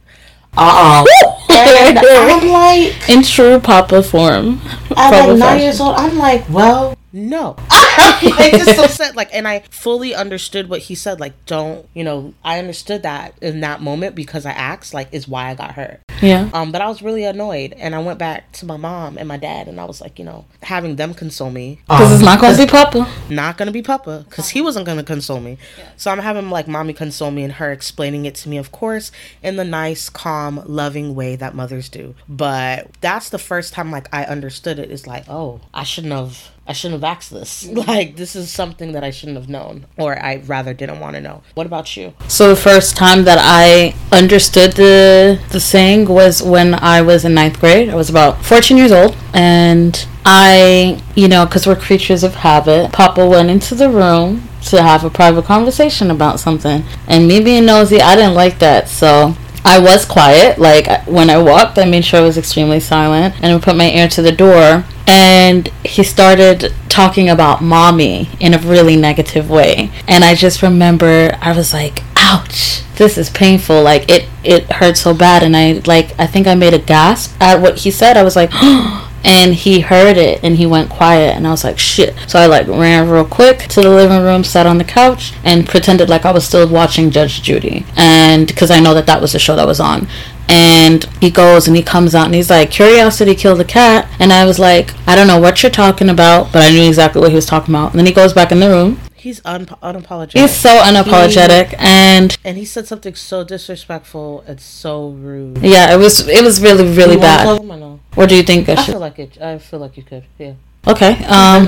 Uh 0.57 1.05
And 1.51 1.99
I'm 1.99 2.49
like, 2.49 3.09
In 3.09 3.23
true 3.23 3.59
Papa 3.61 4.03
form. 4.03 4.61
at 4.65 4.97
Papa 4.97 5.17
like 5.17 5.29
nine 5.29 5.39
fashion. 5.39 5.61
years 5.61 5.81
old, 5.81 5.97
I'm 5.97 6.19
like, 6.19 6.49
well, 6.51 6.97
no. 7.13 7.57
I 7.71 8.51
just 8.53 8.77
so 8.77 8.87
sad. 8.87 9.17
Like, 9.17 9.31
and 9.35 9.47
I 9.49 9.61
fully 9.71 10.15
understood 10.15 10.69
what 10.69 10.81
he 10.83 10.95
said. 10.95 11.21
Like, 11.21 11.33
don't, 11.47 11.87
you 11.95 12.05
know, 12.05 12.35
I 12.45 12.59
understood 12.59 13.03
that 13.03 13.35
in 13.41 13.61
that 13.61 13.81
moment 13.81 14.15
because 14.15 14.45
I 14.45 14.53
asked, 14.53 14.93
like, 14.93 15.09
is 15.13 15.27
why 15.29 15.51
I 15.51 15.55
got 15.55 15.73
hurt. 15.73 16.01
Yeah. 16.23 16.49
Um, 16.53 16.73
but 16.73 16.81
I 16.81 16.89
was 16.89 17.03
really 17.03 17.25
annoyed, 17.25 17.75
and 17.77 17.95
I 17.95 17.99
went 17.99 18.19
back 18.19 18.53
to 18.53 18.67
my 18.67 18.77
mom 18.77 19.19
and 19.19 19.29
my 19.29 19.37
dad, 19.37 19.69
and 19.69 19.81
I 19.81 19.85
was 19.85 20.01
like, 20.01 20.19
you 20.19 20.25
know, 20.25 20.45
having 20.63 20.97
them 20.97 21.15
console 21.15 21.51
me. 21.51 21.81
Because 21.89 22.13
it's 22.13 22.25
not 22.25 22.41
going 22.41 22.55
to 22.55 22.63
be 22.65 22.71
Papa. 22.71 23.09
Not 23.29 23.57
gonna 23.57 23.73
be 23.73 23.83
Papa, 23.83 24.25
because 24.29 24.51
he 24.51 24.61
wasn't 24.61 24.87
gonna 24.87 25.03
console 25.03 25.41
me. 25.41 25.59
So 25.97 26.11
I'm 26.11 26.19
having 26.19 26.51
like 26.51 26.69
mommy 26.69 26.93
console 26.93 27.31
me, 27.31 27.43
and 27.45 27.55
her 27.55 27.73
explaining 27.73 28.25
it 28.25 28.35
to 28.37 28.49
me, 28.49 28.59
of 28.59 28.73
course, 28.73 29.11
in 29.43 29.57
the 29.57 29.65
nice, 29.65 30.09
calm, 30.09 30.63
loving 30.67 31.15
way 31.15 31.37
that 31.37 31.55
mothers 31.55 31.89
do. 31.89 32.15
But 32.29 32.91
that's 33.01 33.31
the 33.31 33.39
first 33.39 33.73
time 33.73 33.91
like 33.91 34.09
I 34.13 34.25
understood 34.25 34.79
it. 34.79 34.83
it. 34.83 34.91
Is 34.91 35.07
like, 35.07 35.29
oh, 35.29 35.61
I 35.73 35.85
shouldn't 35.85 36.13
have. 36.13 36.51
I 36.67 36.73
shouldn't 36.73 37.03
have 37.03 37.17
asked 37.17 37.31
this. 37.31 37.69
Like, 37.93 38.17
this 38.17 38.37
is 38.37 38.51
something 38.51 38.93
that 38.93 39.03
I 39.03 39.11
shouldn't 39.11 39.37
have 39.37 39.49
known, 39.49 39.87
or 39.99 40.17
I 40.23 40.37
rather 40.47 40.73
didn't 40.73 41.01
want 41.01 41.17
to 41.17 41.21
know. 41.21 41.43
What 41.55 41.67
about 41.67 41.97
you? 41.97 42.15
So 42.29 42.49
the 42.49 42.57
first 42.57 42.97
time 42.97 43.25
that 43.25 43.39
I 43.41 43.95
understood 44.17 44.75
the 44.75 45.41
the 45.51 45.59
saying 45.61 46.07
was 46.07 46.43
when 46.43 46.75
I 46.75 47.03
was 47.03 47.25
in 47.25 47.35
ninth 47.35 47.59
grade. 47.59 47.89
I 47.89 47.97
was 47.97 48.09
about 48.09 48.45
14 48.45 48.77
years 48.77 48.93
old, 48.93 49.17
and 49.35 50.07
I, 50.25 51.03
you 51.17 51.27
know, 51.29 51.45
because 51.45 51.67
we're 51.67 51.77
creatures 51.77 52.23
of 52.23 52.37
habit, 52.37 52.93
Papa 52.93 53.29
went 53.29 53.51
into 53.51 53.75
the 53.75 53.91
room 53.91 54.49
to 54.67 54.81
have 54.81 55.05
a 55.05 55.11
private 55.11 55.45
conversation 55.45 56.11
about 56.11 56.39
something, 56.39 56.85
and 57.09 57.27
me 57.27 57.43
being 57.43 57.67
nosy, 57.67 58.01
I 58.01 58.15
didn't 58.15 58.35
like 58.35 58.59
that, 58.61 58.89
so. 58.89 59.35
I 59.65 59.79
was 59.79 60.05
quiet. 60.05 60.59
Like 60.59 61.07
when 61.07 61.31
I 61.31 61.39
walked, 61.39 61.79
I 61.79 61.85
made 61.85 62.05
sure 62.05 62.19
I 62.19 62.25
was 62.25 62.37
extremely 62.37 62.81
silent 62.81 63.37
and 63.41 63.53
I 63.55 63.59
put 63.61 63.77
my 63.77 63.89
ear 63.91 64.09
to 64.09 64.21
the 64.21 64.33
door. 64.33 64.85
And 65.07 65.69
he 65.85 66.03
started 66.03 66.73
talking 66.89 67.29
about 67.29 67.63
mommy 67.63 68.29
in 68.41 68.55
a 68.55 68.59
really 68.59 68.97
negative 68.97 69.51
way. 69.51 69.91
And 70.07 70.25
I 70.25 70.35
just 70.35 70.63
remember 70.63 71.37
I 71.41 71.57
was 71.57 71.73
like, 71.73 72.03
ouch, 72.17 72.83
this 72.97 73.19
is 73.19 73.31
painful. 73.31 73.83
Like 73.83 74.11
it, 74.11 74.29
it 74.45 74.71
hurt 74.73 74.97
so 74.97 75.15
bad. 75.15 75.43
And 75.43 75.57
I 75.57 75.83
like, 75.87 76.19
I 76.19 76.27
think 76.27 76.47
I 76.47 76.55
made 76.55 76.75
a 76.75 76.79
gasp 76.79 77.35
at 77.41 77.61
what 77.61 77.79
he 77.79 77.91
said. 77.91 78.17
I 78.17 78.23
was 78.23 78.37
like, 78.37 78.51
oh, 78.55 79.12
and 79.25 79.55
he 79.55 79.81
heard 79.81 80.17
it 80.17 80.43
and 80.43 80.57
he 80.57 80.67
went 80.67 80.91
quiet. 80.91 81.37
And 81.37 81.47
I 81.47 81.51
was 81.51 81.65
like 81.65 81.79
shit. 81.79 82.15
So 82.27 82.39
I 82.39 82.47
like 82.47 82.67
ran 82.67 83.09
real 83.09 83.25
quick 83.25 83.61
to 83.69 83.81
the 83.81 83.91
living 83.91 84.23
room 84.23 84.45
sat 84.45 84.67
on 84.67 84.79
the 84.79 84.85
couch 84.85 85.33
and 85.45 85.69
pretended 85.69 86.09
like 86.09 86.25
I 86.25 86.33
was 86.33 86.47
still 86.47 86.69
watching 86.69 87.11
Judge 87.11 87.43
Judy. 87.43 87.85
And 87.97 88.47
because 88.47 88.71
I 88.71 88.81
know 88.81 88.95
that 88.95 89.07
that 89.07 89.21
was 89.21 89.33
the 89.33 89.39
show 89.39 89.57
that 89.57 89.67
was 89.67 89.81
on. 89.81 90.09
And 90.49 91.05
he 91.21 91.31
goes 91.31 91.67
and 91.67 91.77
he 91.77 91.83
comes 91.83 92.15
out 92.15 92.27
and 92.27 92.35
he's 92.35 92.51
like 92.51 92.71
curiosity 92.71 93.35
killed 93.35 93.59
the 93.59 93.65
cat. 93.65 94.09
And 94.19 94.33
I 94.33 94.45
was 94.45 94.59
like 94.59 94.95
I 95.07 95.15
don't 95.15 95.27
know 95.29 95.41
what 95.41 95.63
you're 95.63 95.71
talking 95.71 96.09
about 96.09 96.53
but 96.53 96.63
I 96.63 96.71
knew 96.71 96.87
exactly 96.87 97.21
what 97.21 97.31
he 97.31 97.37
was 97.37 97.47
talking 97.47 97.75
about. 97.75 97.91
And 97.91 97.99
then 97.99 98.07
he 98.07 98.13
goes 98.13 98.33
back 98.33 98.53
in 98.53 98.61
the 98.61 98.69
room 98.69 99.01
He's 99.23 99.41
un- 99.45 99.67
unapologetic. 99.91 100.41
he's 100.41 100.51
so 100.67 100.73
unapologetic 100.91 101.67
and 101.79 102.37
and 102.45 102.55
he 102.61 102.65
said 102.65 102.85
something 102.93 103.15
so 103.15 103.45
disrespectful 103.45 104.43
and 104.49 104.59
so 104.61 105.11
rude. 105.29 105.59
yeah 105.77 105.95
it 105.95 105.99
was 106.05 106.15
it 106.39 106.43
was 106.49 106.61
really 106.67 106.85
really 107.01 107.15
You 107.15 107.21
wanna 107.21 107.43
tell 107.45 107.57
bad 107.57 107.63
him 107.65 107.73
or 107.73 107.77
no? 107.87 108.01
what 108.19 108.29
do 108.29 108.35
you 108.37 108.43
think 108.51 108.69
I 108.69 108.73
I 108.73 108.77
should 108.83 108.93
feel 108.95 109.01
like 109.09 109.19
it. 109.27 109.33
I 109.41 109.59
feel 109.59 109.81
like 109.85 109.97
you 109.97 110.03
could. 110.03 110.25
Yeah. 110.39 110.55
Okay 110.87 111.25
um. 111.25 111.67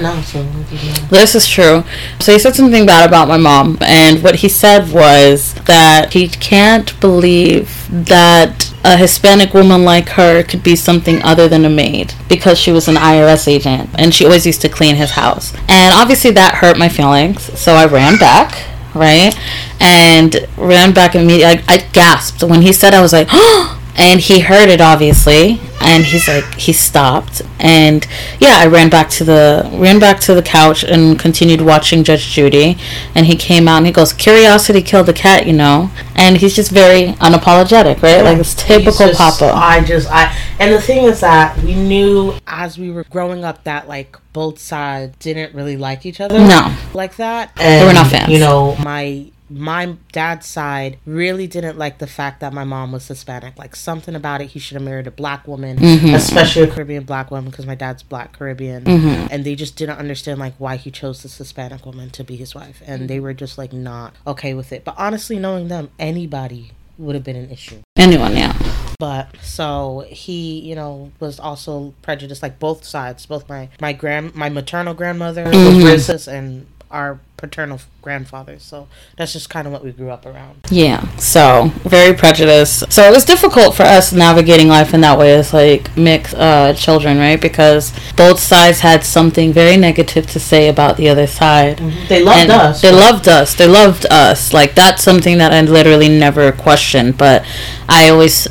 This 1.10 1.34
is 1.34 1.46
true. 1.46 1.84
So 2.20 2.32
he 2.32 2.38
said 2.38 2.54
something 2.54 2.86
bad 2.86 3.06
about 3.08 3.28
my 3.28 3.36
mom, 3.36 3.78
and 3.80 4.22
what 4.22 4.36
he 4.36 4.48
said 4.48 4.90
was 4.92 5.54
that 5.66 6.12
he 6.12 6.28
can't 6.28 6.98
believe 7.00 7.86
that 8.06 8.72
a 8.84 8.96
Hispanic 8.96 9.54
woman 9.54 9.84
like 9.84 10.10
her 10.10 10.42
could 10.42 10.62
be 10.62 10.76
something 10.76 11.22
other 11.22 11.48
than 11.48 11.64
a 11.64 11.70
maid 11.70 12.12
because 12.28 12.58
she 12.58 12.70
was 12.70 12.86
an 12.88 12.96
IRS 12.96 13.48
agent 13.48 13.88
and 13.94 14.14
she 14.14 14.24
always 14.24 14.44
used 14.44 14.60
to 14.62 14.68
clean 14.68 14.96
his 14.96 15.12
house. 15.12 15.54
And 15.68 15.94
obviously 15.94 16.30
that 16.32 16.56
hurt 16.56 16.78
my 16.78 16.88
feelings, 16.88 17.42
so 17.58 17.74
I 17.74 17.86
ran 17.86 18.18
back, 18.18 18.66
right? 18.94 19.34
And 19.80 20.46
ran 20.56 20.92
back 20.92 21.14
immediately. 21.14 21.44
I, 21.44 21.74
I 21.74 21.76
gasped 21.92 22.42
when 22.42 22.62
he 22.62 22.72
said 22.72 22.92
I 22.92 23.00
was 23.00 23.12
like, 23.12 23.28
and 23.96 24.20
he 24.20 24.40
heard 24.40 24.68
it 24.68 24.80
obviously 24.80 25.60
and 25.80 26.04
he's 26.04 26.26
like 26.26 26.44
he 26.54 26.72
stopped 26.72 27.42
and 27.58 28.06
yeah 28.40 28.56
i 28.58 28.66
ran 28.66 28.88
back 28.90 29.08
to 29.08 29.22
the 29.24 29.68
ran 29.74 29.98
back 29.98 30.18
to 30.18 30.34
the 30.34 30.42
couch 30.42 30.82
and 30.84 31.18
continued 31.18 31.60
watching 31.60 32.02
judge 32.02 32.26
judy 32.30 32.76
and 33.14 33.26
he 33.26 33.36
came 33.36 33.68
out 33.68 33.78
and 33.78 33.86
he 33.86 33.92
goes 33.92 34.12
curiosity 34.12 34.82
killed 34.82 35.06
the 35.06 35.12
cat 35.12 35.46
you 35.46 35.52
know 35.52 35.90
and 36.16 36.38
he's 36.38 36.54
just 36.56 36.70
very 36.70 37.12
unapologetic 37.14 38.02
right 38.02 38.22
like 38.22 38.38
it's 38.38 38.54
typical 38.54 39.08
just- 39.08 39.18
papa 39.18 39.52
I 39.54 39.84
just 39.84 40.10
I 40.10 40.36
and 40.58 40.72
the 40.72 40.80
thing 40.80 41.04
is 41.04 41.20
that 41.20 41.56
we 41.62 41.74
knew 41.74 42.34
as 42.46 42.78
we 42.78 42.90
were 42.90 43.04
growing 43.04 43.44
up 43.44 43.64
that 43.64 43.88
like 43.88 44.16
both 44.32 44.58
sides 44.58 45.16
didn't 45.18 45.54
really 45.54 45.76
like 45.76 46.04
each 46.04 46.20
other. 46.20 46.38
No. 46.38 46.76
Like 46.92 47.16
that. 47.16 47.52
And, 47.56 47.82
They 47.82 47.86
were 47.86 47.92
not 47.92 48.10
fans. 48.10 48.32
You 48.32 48.40
know, 48.40 48.74
my 48.82 49.30
my 49.50 49.96
dad's 50.12 50.46
side 50.46 50.98
really 51.04 51.46
didn't 51.46 51.76
like 51.76 51.98
the 51.98 52.06
fact 52.06 52.40
that 52.40 52.52
my 52.52 52.64
mom 52.64 52.92
was 52.92 53.06
Hispanic. 53.06 53.58
Like 53.58 53.76
something 53.76 54.14
about 54.14 54.40
it, 54.40 54.46
he 54.46 54.58
should 54.58 54.74
have 54.76 54.82
married 54.82 55.06
a 55.06 55.10
black 55.10 55.46
woman, 55.46 55.76
Mm-hmm. 55.78 56.14
especially 56.14 56.62
a 56.62 56.66
Caribbean 56.70 57.04
black 57.04 57.30
woman, 57.30 57.50
because 57.50 57.66
my 57.66 57.74
dad's 57.74 58.02
black 58.02 58.32
Caribbean, 58.32 58.84
Mm-hmm. 58.84 59.26
and 59.30 59.44
they 59.44 59.54
just 59.54 59.76
didn't 59.76 59.98
understand 59.98 60.38
like 60.40 60.54
why 60.58 60.76
he 60.76 60.90
chose 60.90 61.22
this 61.22 61.36
Hispanic 61.38 61.84
woman 61.84 62.10
to 62.10 62.24
be 62.24 62.36
his 62.36 62.54
wife, 62.54 62.82
and 62.86 63.08
they 63.08 63.20
were 63.20 63.34
just 63.34 63.58
like 63.58 63.72
not 63.72 64.14
okay 64.26 64.54
with 64.54 64.72
it. 64.72 64.84
But 64.84 64.94
honestly, 64.98 65.38
knowing 65.38 65.68
them, 65.68 65.90
anybody 65.98 66.72
would 66.96 67.14
have 67.14 67.24
been 67.24 67.36
an 67.36 67.50
issue. 67.50 67.80
anyone 67.98 68.36
yeah 68.36 68.56
But 69.00 69.36
so 69.42 70.04
he, 70.08 70.60
you 70.60 70.76
know, 70.76 71.10
was 71.20 71.40
also 71.40 71.92
prejudiced, 72.02 72.40
like 72.42 72.58
both 72.60 72.84
sides. 72.84 73.26
Both 73.26 73.48
my 73.48 73.68
my 73.80 73.92
grand 73.92 74.34
my 74.36 74.48
maternal 74.48 74.94
grandmother 74.94 75.44
was 75.44 75.54
racist, 75.54 76.28
and 76.32 76.66
our 76.94 77.18
paternal 77.36 77.80
grandfathers. 78.00 78.62
So 78.62 78.88
that's 79.16 79.32
just 79.32 79.50
kind 79.50 79.66
of 79.66 79.72
what 79.72 79.84
we 79.84 79.92
grew 79.92 80.10
up 80.10 80.24
around. 80.24 80.60
Yeah, 80.70 81.04
so 81.16 81.70
very 81.82 82.14
prejudiced. 82.16 82.90
So 82.92 83.02
it 83.02 83.10
was 83.12 83.24
difficult 83.24 83.74
for 83.74 83.82
us 83.82 84.12
navigating 84.12 84.68
life 84.68 84.94
in 84.94 85.00
that 85.02 85.18
way 85.18 85.34
as 85.34 85.52
like 85.52 85.94
mixed 85.96 86.34
uh, 86.34 86.72
children, 86.74 87.18
right? 87.18 87.40
Because 87.40 87.92
both 88.16 88.38
sides 88.38 88.80
had 88.80 89.04
something 89.04 89.52
very 89.52 89.76
negative 89.76 90.26
to 90.28 90.40
say 90.40 90.68
about 90.68 90.96
the 90.96 91.08
other 91.08 91.26
side. 91.26 91.78
Mm-hmm. 91.78 92.08
They 92.08 92.22
loved 92.22 92.38
And 92.40 92.50
us. 92.52 92.80
They 92.80 92.90
but- 92.92 93.00
loved 93.00 93.28
us. 93.28 93.54
They 93.54 93.66
loved 93.66 94.06
us. 94.06 94.52
Like 94.54 94.74
that's 94.74 95.02
something 95.02 95.38
that 95.38 95.52
I 95.52 95.60
literally 95.62 96.08
never 96.08 96.52
questioned, 96.52 97.18
but 97.18 97.44
I 97.88 98.08
always 98.08 98.48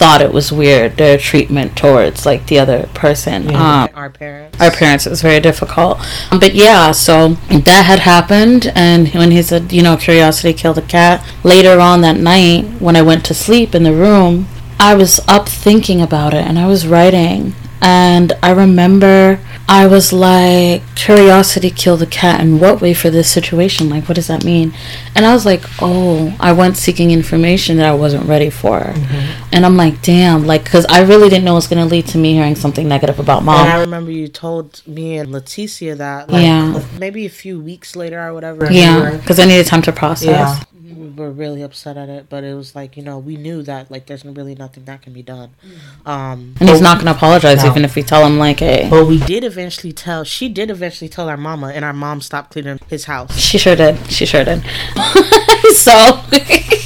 thought 0.00 0.20
it 0.22 0.32
was 0.32 0.50
weird 0.50 0.96
their 0.96 1.18
treatment 1.18 1.76
towards 1.76 2.24
like 2.30 2.42
the 2.46 2.58
other 2.58 2.80
person. 2.94 3.38
Yeah, 3.50 3.84
Um, 3.84 3.88
our 3.94 4.08
parents. 4.10 4.58
our 4.62 4.70
parents 4.80 5.06
it 5.06 5.10
was 5.10 5.22
very 5.30 5.40
difficult 5.40 5.94
Um, 6.32 6.38
but 6.44 6.54
yeah 6.54 6.92
so 6.92 7.16
that 7.68 7.84
had 7.92 8.00
happened 8.14 8.62
and 8.74 9.08
when 9.20 9.30
he 9.36 9.42
said 9.42 9.62
you 9.76 9.82
know 9.86 9.96
curiosity 9.96 10.52
killed 10.54 10.76
the 10.82 10.82
cat 10.98 11.16
later 11.44 11.74
on 11.88 12.00
that 12.06 12.16
night 12.32 12.62
when 12.86 12.96
i 12.96 13.02
went 13.10 13.22
to 13.26 13.34
sleep 13.34 13.74
in 13.74 13.82
the 13.88 13.92
room 14.06 14.32
i 14.90 14.92
was 15.02 15.20
up 15.36 15.46
thinking 15.66 16.00
about 16.08 16.32
it 16.38 16.44
and 16.48 16.58
i 16.58 16.66
was 16.66 16.86
writing 16.94 17.40
and 17.82 18.32
i 18.42 18.50
remember 18.64 19.38
i 19.72 19.86
was 19.86 20.12
like 20.12 20.82
curiosity 20.96 21.70
killed 21.70 22.00
the 22.00 22.06
cat 22.06 22.40
in 22.40 22.58
what 22.58 22.80
way 22.80 22.92
for 22.92 23.08
this 23.10 23.30
situation 23.30 23.88
like 23.88 24.04
what 24.08 24.14
does 24.16 24.26
that 24.26 24.44
mean 24.44 24.72
and 25.14 25.24
i 25.24 25.32
was 25.32 25.46
like 25.46 25.62
oh 25.80 26.36
i 26.40 26.52
went 26.52 26.76
seeking 26.76 27.10
information 27.12 27.76
that 27.76 27.86
i 27.86 27.94
wasn't 27.94 28.24
ready 28.26 28.50
for 28.50 28.80
Mm-hmm. 28.80 29.54
and 29.54 29.64
i'm 29.66 29.76
like 29.76 30.02
damn 30.02 30.44
like 30.46 30.64
because 30.64 30.84
i 30.90 31.00
really 31.02 31.28
didn't 31.28 31.44
know 31.44 31.52
it 31.52 31.62
was 31.62 31.68
going 31.68 31.82
to 31.86 31.90
lead 31.94 32.06
to 32.08 32.18
me 32.18 32.32
hearing 32.34 32.56
something 32.56 32.86
negative 32.88 33.18
about 33.20 33.44
mom 33.44 33.60
and 33.60 33.72
I 33.72 33.80
remember 33.80 34.10
you 34.10 34.26
told 34.28 34.82
me 34.86 35.16
and 35.18 35.28
Leticia 35.30 35.96
that, 35.96 36.28
like, 36.30 36.42
Yeah. 36.42 36.82
maybe 36.98 37.24
a 37.26 37.30
few 37.30 37.60
weeks 37.60 37.94
later 37.94 38.18
or 38.26 38.32
whatever. 38.34 38.70
Yeah, 38.72 39.16
because 39.16 39.38
I 39.38 39.44
needed 39.44 39.66
time 39.66 39.82
to 39.82 39.92
process. 39.92 40.26
Yeah. 40.28 40.60
We 40.96 41.08
were 41.10 41.30
really 41.30 41.62
upset 41.62 41.96
at 41.96 42.08
it, 42.08 42.26
but 42.28 42.44
it 42.44 42.54
was 42.54 42.74
like, 42.74 42.96
you 42.96 43.02
know, 43.02 43.18
we 43.18 43.36
knew 43.36 43.62
that, 43.62 43.90
like, 43.90 44.06
there's 44.06 44.24
really 44.24 44.54
nothing 44.54 44.84
that 44.84 45.02
can 45.02 45.12
be 45.12 45.22
done. 45.22 45.50
Um, 46.04 46.54
And 46.60 46.68
he's 46.68 46.80
not 46.80 46.96
going 46.96 47.06
to 47.06 47.12
apologize 47.12 47.62
No. 47.62 47.70
even 47.70 47.84
if 47.84 47.94
we 47.94 48.02
tell 48.02 48.26
him, 48.26 48.38
like, 48.38 48.60
hey. 48.60 48.88
But 48.90 49.06
we 49.06 49.18
did 49.18 49.44
eventually 49.44 49.92
tell, 49.92 50.24
she 50.24 50.48
did 50.48 50.70
eventually 50.70 51.08
tell 51.08 51.28
our 51.28 51.36
mama, 51.36 51.68
and 51.68 51.84
our 51.84 51.92
mom 51.92 52.20
stopped 52.20 52.50
cleaning 52.52 52.80
his 52.88 53.04
house. 53.04 53.38
She 53.38 53.58
sure 53.58 53.76
did. 53.76 53.96
She 54.10 54.26
sure 54.26 54.44
did. 54.44 54.62
so 55.74 56.20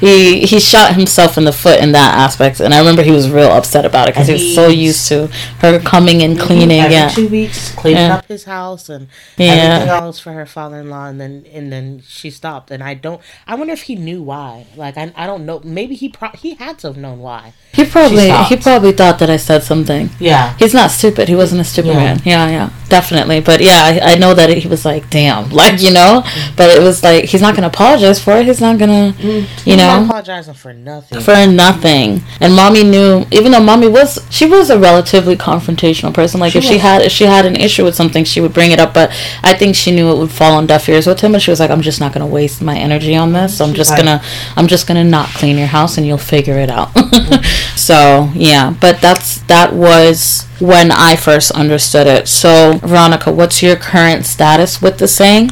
he 0.00 0.40
he 0.46 0.60
shot 0.60 0.94
himself 0.94 1.36
in 1.38 1.44
the 1.44 1.52
foot 1.52 1.80
in 1.80 1.92
that 1.92 2.14
aspect, 2.14 2.60
and 2.60 2.72
I 2.74 2.78
remember 2.78 3.02
he 3.02 3.10
was 3.10 3.30
real 3.30 3.50
upset 3.50 3.84
about 3.84 4.08
it 4.08 4.14
because 4.14 4.26
he 4.28 4.34
was 4.34 4.54
so 4.54 4.68
used 4.68 5.08
to 5.08 5.26
her 5.60 5.78
coming 5.80 6.22
and 6.22 6.38
cleaning. 6.38 6.80
Every 6.80 6.94
Yeah, 6.94 7.08
two 7.08 7.28
weeks, 7.28 7.72
cleaning 7.72 8.02
Yeah. 8.04 8.16
up 8.16 8.26
his 8.26 8.44
house 8.44 8.88
and 8.88 9.08
Yeah. 9.36 9.52
everything 9.52 9.88
else 9.88 10.18
for 10.18 10.32
her 10.32 10.46
father-in-law, 10.46 11.06
and 11.06 11.20
then 11.20 11.44
and 11.52 11.72
then 11.72 12.02
she 12.08 12.30
stopped. 12.30 12.70
And 12.70 12.82
I 12.82 12.94
don't, 12.94 13.20
I 13.46 13.54
wonder 13.54 13.72
if 13.72 13.82
he 13.82 13.94
knew 13.96 14.22
why. 14.22 14.66
Like 14.76 14.96
I, 14.96 15.12
I 15.16 15.26
don't 15.26 15.46
know. 15.46 15.60
Maybe 15.64 15.94
he 15.94 16.08
pro- 16.08 16.30
he 16.36 16.54
had 16.54 16.78
to 16.80 16.88
have 16.88 16.96
known 16.96 17.18
why. 17.20 17.52
he 17.72 17.84
probably 17.84 18.30
he 18.48 18.56
probably 18.56 18.92
thought 18.92 19.18
that 19.18 19.28
I 19.30 19.36
said 19.36 19.62
something. 19.62 20.10
Yeah. 20.18 20.54
He's 20.58 20.72
not 20.74 20.90
stupid. 20.90 21.28
He 21.28 21.34
wasn't 21.34 21.60
a 21.60 21.64
stupid 21.64 21.88
Yeah. 21.92 22.04
man. 22.04 22.22
Yeah, 22.24 22.48
yeah, 22.48 22.70
definitely. 22.88 23.40
But 23.40 23.60
yeah, 23.60 23.80
I, 24.02 24.12
I 24.12 24.14
know 24.16 24.32
that 24.34 24.48
he 24.50 24.66
was 24.68 24.84
like, 24.84 25.10
damn, 25.10 25.50
like 25.62 25.80
you 25.82 25.92
know. 25.92 26.22
Mm. 26.24 26.56
But 26.56 26.70
it 26.76 26.82
was 26.82 27.02
like 27.02 27.24
he's 27.24 27.42
not 27.42 27.54
gonna 27.54 27.66
apologize 27.68 28.22
for 28.22 28.32
it. 28.38 28.46
He's 28.46 28.60
not 28.60 28.78
gonna, 28.78 29.12
mm. 29.18 29.46
You 29.66 29.76
know. 29.76 30.04
apologizing 30.04 30.54
for 30.54 30.72
nothing. 30.72 31.20
for 31.20 31.46
nothing. 31.46 32.22
And 32.40 32.54
mommy 32.54 32.84
knew, 32.84 33.24
even 33.30 33.52
though 33.52 33.60
mommy 33.60 33.88
was, 33.88 34.24
she 34.30 34.46
was 34.46 34.70
a 34.70 34.78
relatively 34.78 35.36
confrontational 35.36 36.14
person. 36.14 36.40
Like 36.40 36.52
She 36.52 36.58
if 36.58 36.64
she 36.64 36.78
had, 36.78 37.02
if 37.02 37.12
she 37.12 37.24
had 37.24 37.44
an 37.46 37.56
issue 37.56 37.84
with 37.84 37.94
something, 37.94 38.24
she 38.24 38.40
would 38.40 38.54
bring 38.54 38.70
it 38.70 38.78
up. 38.78 38.94
But 38.94 39.10
I 39.42 39.54
think 39.54 39.74
she 39.74 39.90
knew 39.94 40.10
it 40.10 40.18
would 40.18 40.30
fall 40.30 40.54
on 40.56 40.66
deaf 40.66 40.88
ears 40.88 41.06
with 41.06 41.20
him, 41.20 41.34
and 41.34 41.42
she 41.42 41.50
was 41.50 41.60
like, 41.60 41.70
"I'm 41.70 41.82
just 41.82 42.00
not 42.00 42.12
gonna 42.12 42.26
waste 42.26 42.62
my 42.62 42.76
energy 42.78 43.16
on 43.16 43.32
this. 43.32 43.58
So 43.58 43.64
I'm 43.64 43.74
just 43.74 43.90
like- 43.90 43.98
gonna, 43.98 44.22
I'm 44.56 44.66
just 44.68 44.86
gonna 44.86 45.04
not 45.04 45.28
clean 45.30 45.58
your 45.58 45.66
house, 45.66 45.98
and 45.98 46.06
you'll 46.06 46.18
figure 46.18 46.58
it 46.58 46.70
out." 46.70 46.90
so 47.76 48.30
yeah, 48.34 48.74
but 48.80 49.00
that's 49.00 49.40
that 49.42 49.72
was 49.74 50.44
when 50.60 50.90
I 50.90 51.16
first 51.16 51.50
understood 51.50 52.06
it. 52.06 52.28
So 52.28 52.78
Veronica, 52.82 53.32
what's 53.32 53.62
your 53.62 53.76
current 53.76 54.24
status 54.26 54.80
with 54.80 54.98
the 54.98 55.08
saying? 55.08 55.50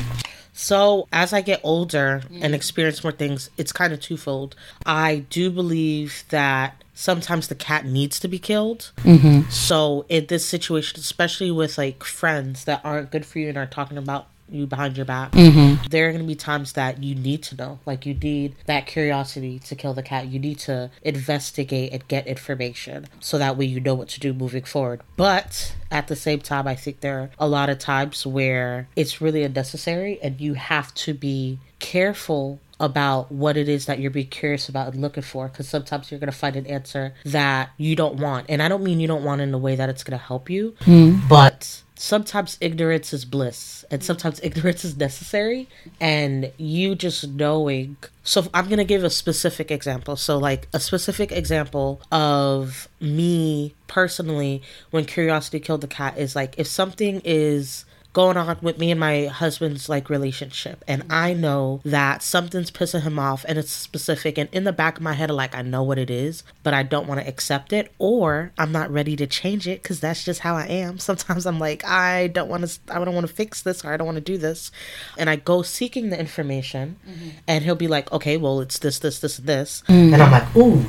So, 0.64 1.08
as 1.12 1.34
I 1.34 1.42
get 1.42 1.60
older 1.62 2.22
and 2.40 2.54
experience 2.54 3.04
more 3.04 3.12
things, 3.12 3.50
it's 3.58 3.70
kind 3.70 3.92
of 3.92 4.00
twofold. 4.00 4.56
I 4.86 5.26
do 5.28 5.50
believe 5.50 6.24
that 6.30 6.82
sometimes 6.94 7.48
the 7.48 7.54
cat 7.54 7.84
needs 7.84 8.18
to 8.20 8.28
be 8.28 8.38
killed. 8.38 8.90
Mm-hmm. 9.02 9.50
So, 9.50 10.06
in 10.08 10.24
this 10.24 10.46
situation, 10.46 10.98
especially 10.98 11.50
with 11.50 11.76
like 11.76 12.02
friends 12.02 12.64
that 12.64 12.80
aren't 12.82 13.10
good 13.10 13.26
for 13.26 13.40
you 13.40 13.50
and 13.50 13.58
are 13.58 13.66
talking 13.66 13.98
about 13.98 14.26
you 14.54 14.66
behind 14.66 14.96
your 14.96 15.06
back, 15.06 15.32
Mm-hmm. 15.32 15.88
there 15.90 16.08
are 16.08 16.12
going 16.12 16.22
to 16.22 16.26
be 16.26 16.34
times 16.34 16.72
that 16.74 17.02
you 17.02 17.14
need 17.14 17.42
to 17.44 17.56
know. 17.56 17.78
Like, 17.84 18.06
you 18.06 18.14
need 18.14 18.54
that 18.66 18.86
curiosity 18.86 19.58
to 19.60 19.74
kill 19.74 19.94
the 19.94 20.02
cat. 20.02 20.28
You 20.28 20.38
need 20.38 20.58
to 20.60 20.90
investigate 21.02 21.92
and 21.92 22.06
get 22.08 22.26
information 22.26 23.06
so 23.20 23.38
that 23.38 23.56
way 23.56 23.64
you 23.66 23.80
know 23.80 23.94
what 23.94 24.08
to 24.10 24.20
do 24.20 24.32
moving 24.32 24.64
forward. 24.64 25.00
But 25.16 25.74
at 25.90 26.08
the 26.08 26.16
same 26.16 26.40
time, 26.40 26.66
I 26.66 26.74
think 26.74 27.00
there 27.00 27.18
are 27.20 27.30
a 27.38 27.48
lot 27.48 27.68
of 27.68 27.78
times 27.78 28.26
where 28.26 28.88
it's 28.96 29.20
really 29.20 29.42
unnecessary 29.42 30.18
and 30.22 30.40
you 30.40 30.54
have 30.54 30.94
to 30.94 31.14
be 31.14 31.58
careful 31.78 32.58
about 32.80 33.30
what 33.30 33.56
it 33.56 33.68
is 33.68 33.86
that 33.86 33.98
you're 34.00 34.10
being 34.10 34.26
curious 34.26 34.68
about 34.68 34.92
and 34.92 35.00
looking 35.00 35.22
for 35.22 35.48
because 35.48 35.68
sometimes 35.68 36.10
you're 36.10 36.20
going 36.20 36.30
to 36.30 36.36
find 36.36 36.56
an 36.56 36.66
answer 36.66 37.14
that 37.24 37.70
you 37.76 37.94
don't 37.94 38.16
want. 38.16 38.46
And 38.48 38.62
i 38.62 38.68
don't 38.68 38.82
mean 38.82 39.00
you 39.00 39.06
don't 39.06 39.24
want 39.24 39.40
in 39.40 39.52
a 39.54 39.58
way 39.58 39.76
that 39.76 39.88
it's 39.88 40.04
going 40.04 40.18
to 40.18 40.24
help 40.24 40.50
you 40.50 40.74
hmm. 40.80 41.16
but 41.28 41.82
sometimes 41.96 42.58
ignorance 42.60 43.12
is 43.12 43.24
bliss 43.24 43.84
and 43.90 44.02
sometimes 44.02 44.40
ignorance 44.42 44.84
is 44.84 44.96
necessary 44.96 45.68
and 46.00 46.52
you 46.56 46.94
just 46.94 47.28
knowing 47.28 47.96
so 48.22 48.46
i'm 48.52 48.66
going 48.66 48.78
to 48.78 48.84
give 48.84 49.04
a 49.04 49.10
specific 49.10 49.70
example 49.70 50.16
so 50.16 50.36
like 50.38 50.68
a 50.72 50.80
specific 50.80 51.30
example 51.30 52.00
of 52.10 52.88
me 53.00 53.74
personally 53.86 54.62
when 54.90 55.04
curiosity 55.04 55.60
killed 55.60 55.80
the 55.80 55.86
cat 55.86 56.18
is 56.18 56.34
like 56.34 56.54
if 56.58 56.66
something 56.66 57.20
is 57.24 57.84
going 58.14 58.36
on 58.36 58.56
with 58.62 58.78
me 58.78 58.92
and 58.92 59.00
my 59.00 59.26
husband's 59.26 59.88
like 59.88 60.08
relationship. 60.08 60.82
And 60.88 61.02
mm-hmm. 61.02 61.12
i 61.12 61.34
know 61.34 61.80
that 61.84 62.22
something's 62.22 62.70
pissing 62.70 63.02
him 63.02 63.18
off 63.18 63.44
and 63.46 63.58
it's 63.58 63.70
specific 63.70 64.38
and 64.38 64.48
in 64.52 64.64
the 64.64 64.72
back 64.72 64.96
of 64.96 65.02
my 65.02 65.12
head 65.12 65.30
like 65.30 65.54
i 65.54 65.62
know 65.62 65.82
what 65.82 65.98
it 65.98 66.10
is 66.10 66.44
but 66.62 66.72
i 66.72 66.82
don't 66.82 67.08
want 67.08 67.20
to 67.20 67.26
accept 67.26 67.72
it 67.72 67.92
or 67.98 68.52
i'm 68.56 68.70
not 68.70 68.90
ready 68.90 69.16
to 69.16 69.26
change 69.26 69.66
it 69.66 69.82
because 69.82 70.00
that's 70.00 70.24
just 70.24 70.40
how 70.40 70.54
i 70.54 70.66
am. 70.66 70.98
Sometimes 71.08 71.44
i'm 71.44 71.58
like 71.58 71.84
i 71.84 72.28
don't 72.28 72.48
want 72.48 72.66
to 72.66 72.78
i 72.88 73.04
don't 73.04 73.14
want 73.14 73.26
to 73.26 73.32
fix 73.32 73.62
this 73.62 73.84
or 73.84 73.92
i 73.92 73.96
don't 73.96 74.06
want 74.06 74.16
to 74.16 74.32
do 74.32 74.38
this. 74.38 74.70
And 75.18 75.28
i 75.28 75.36
go 75.36 75.62
seeking 75.62 76.10
the 76.10 76.18
information 76.18 76.96
mm-hmm. 77.06 77.30
and 77.48 77.64
he'll 77.64 77.74
be 77.74 77.88
like 77.88 78.10
okay 78.12 78.36
well 78.36 78.60
it's 78.60 78.78
this 78.78 79.00
this 79.00 79.18
this 79.18 79.36
this. 79.38 79.82
Mm. 79.88 80.14
And 80.14 80.22
i'm 80.22 80.30
like 80.30 80.56
ooh 80.56 80.88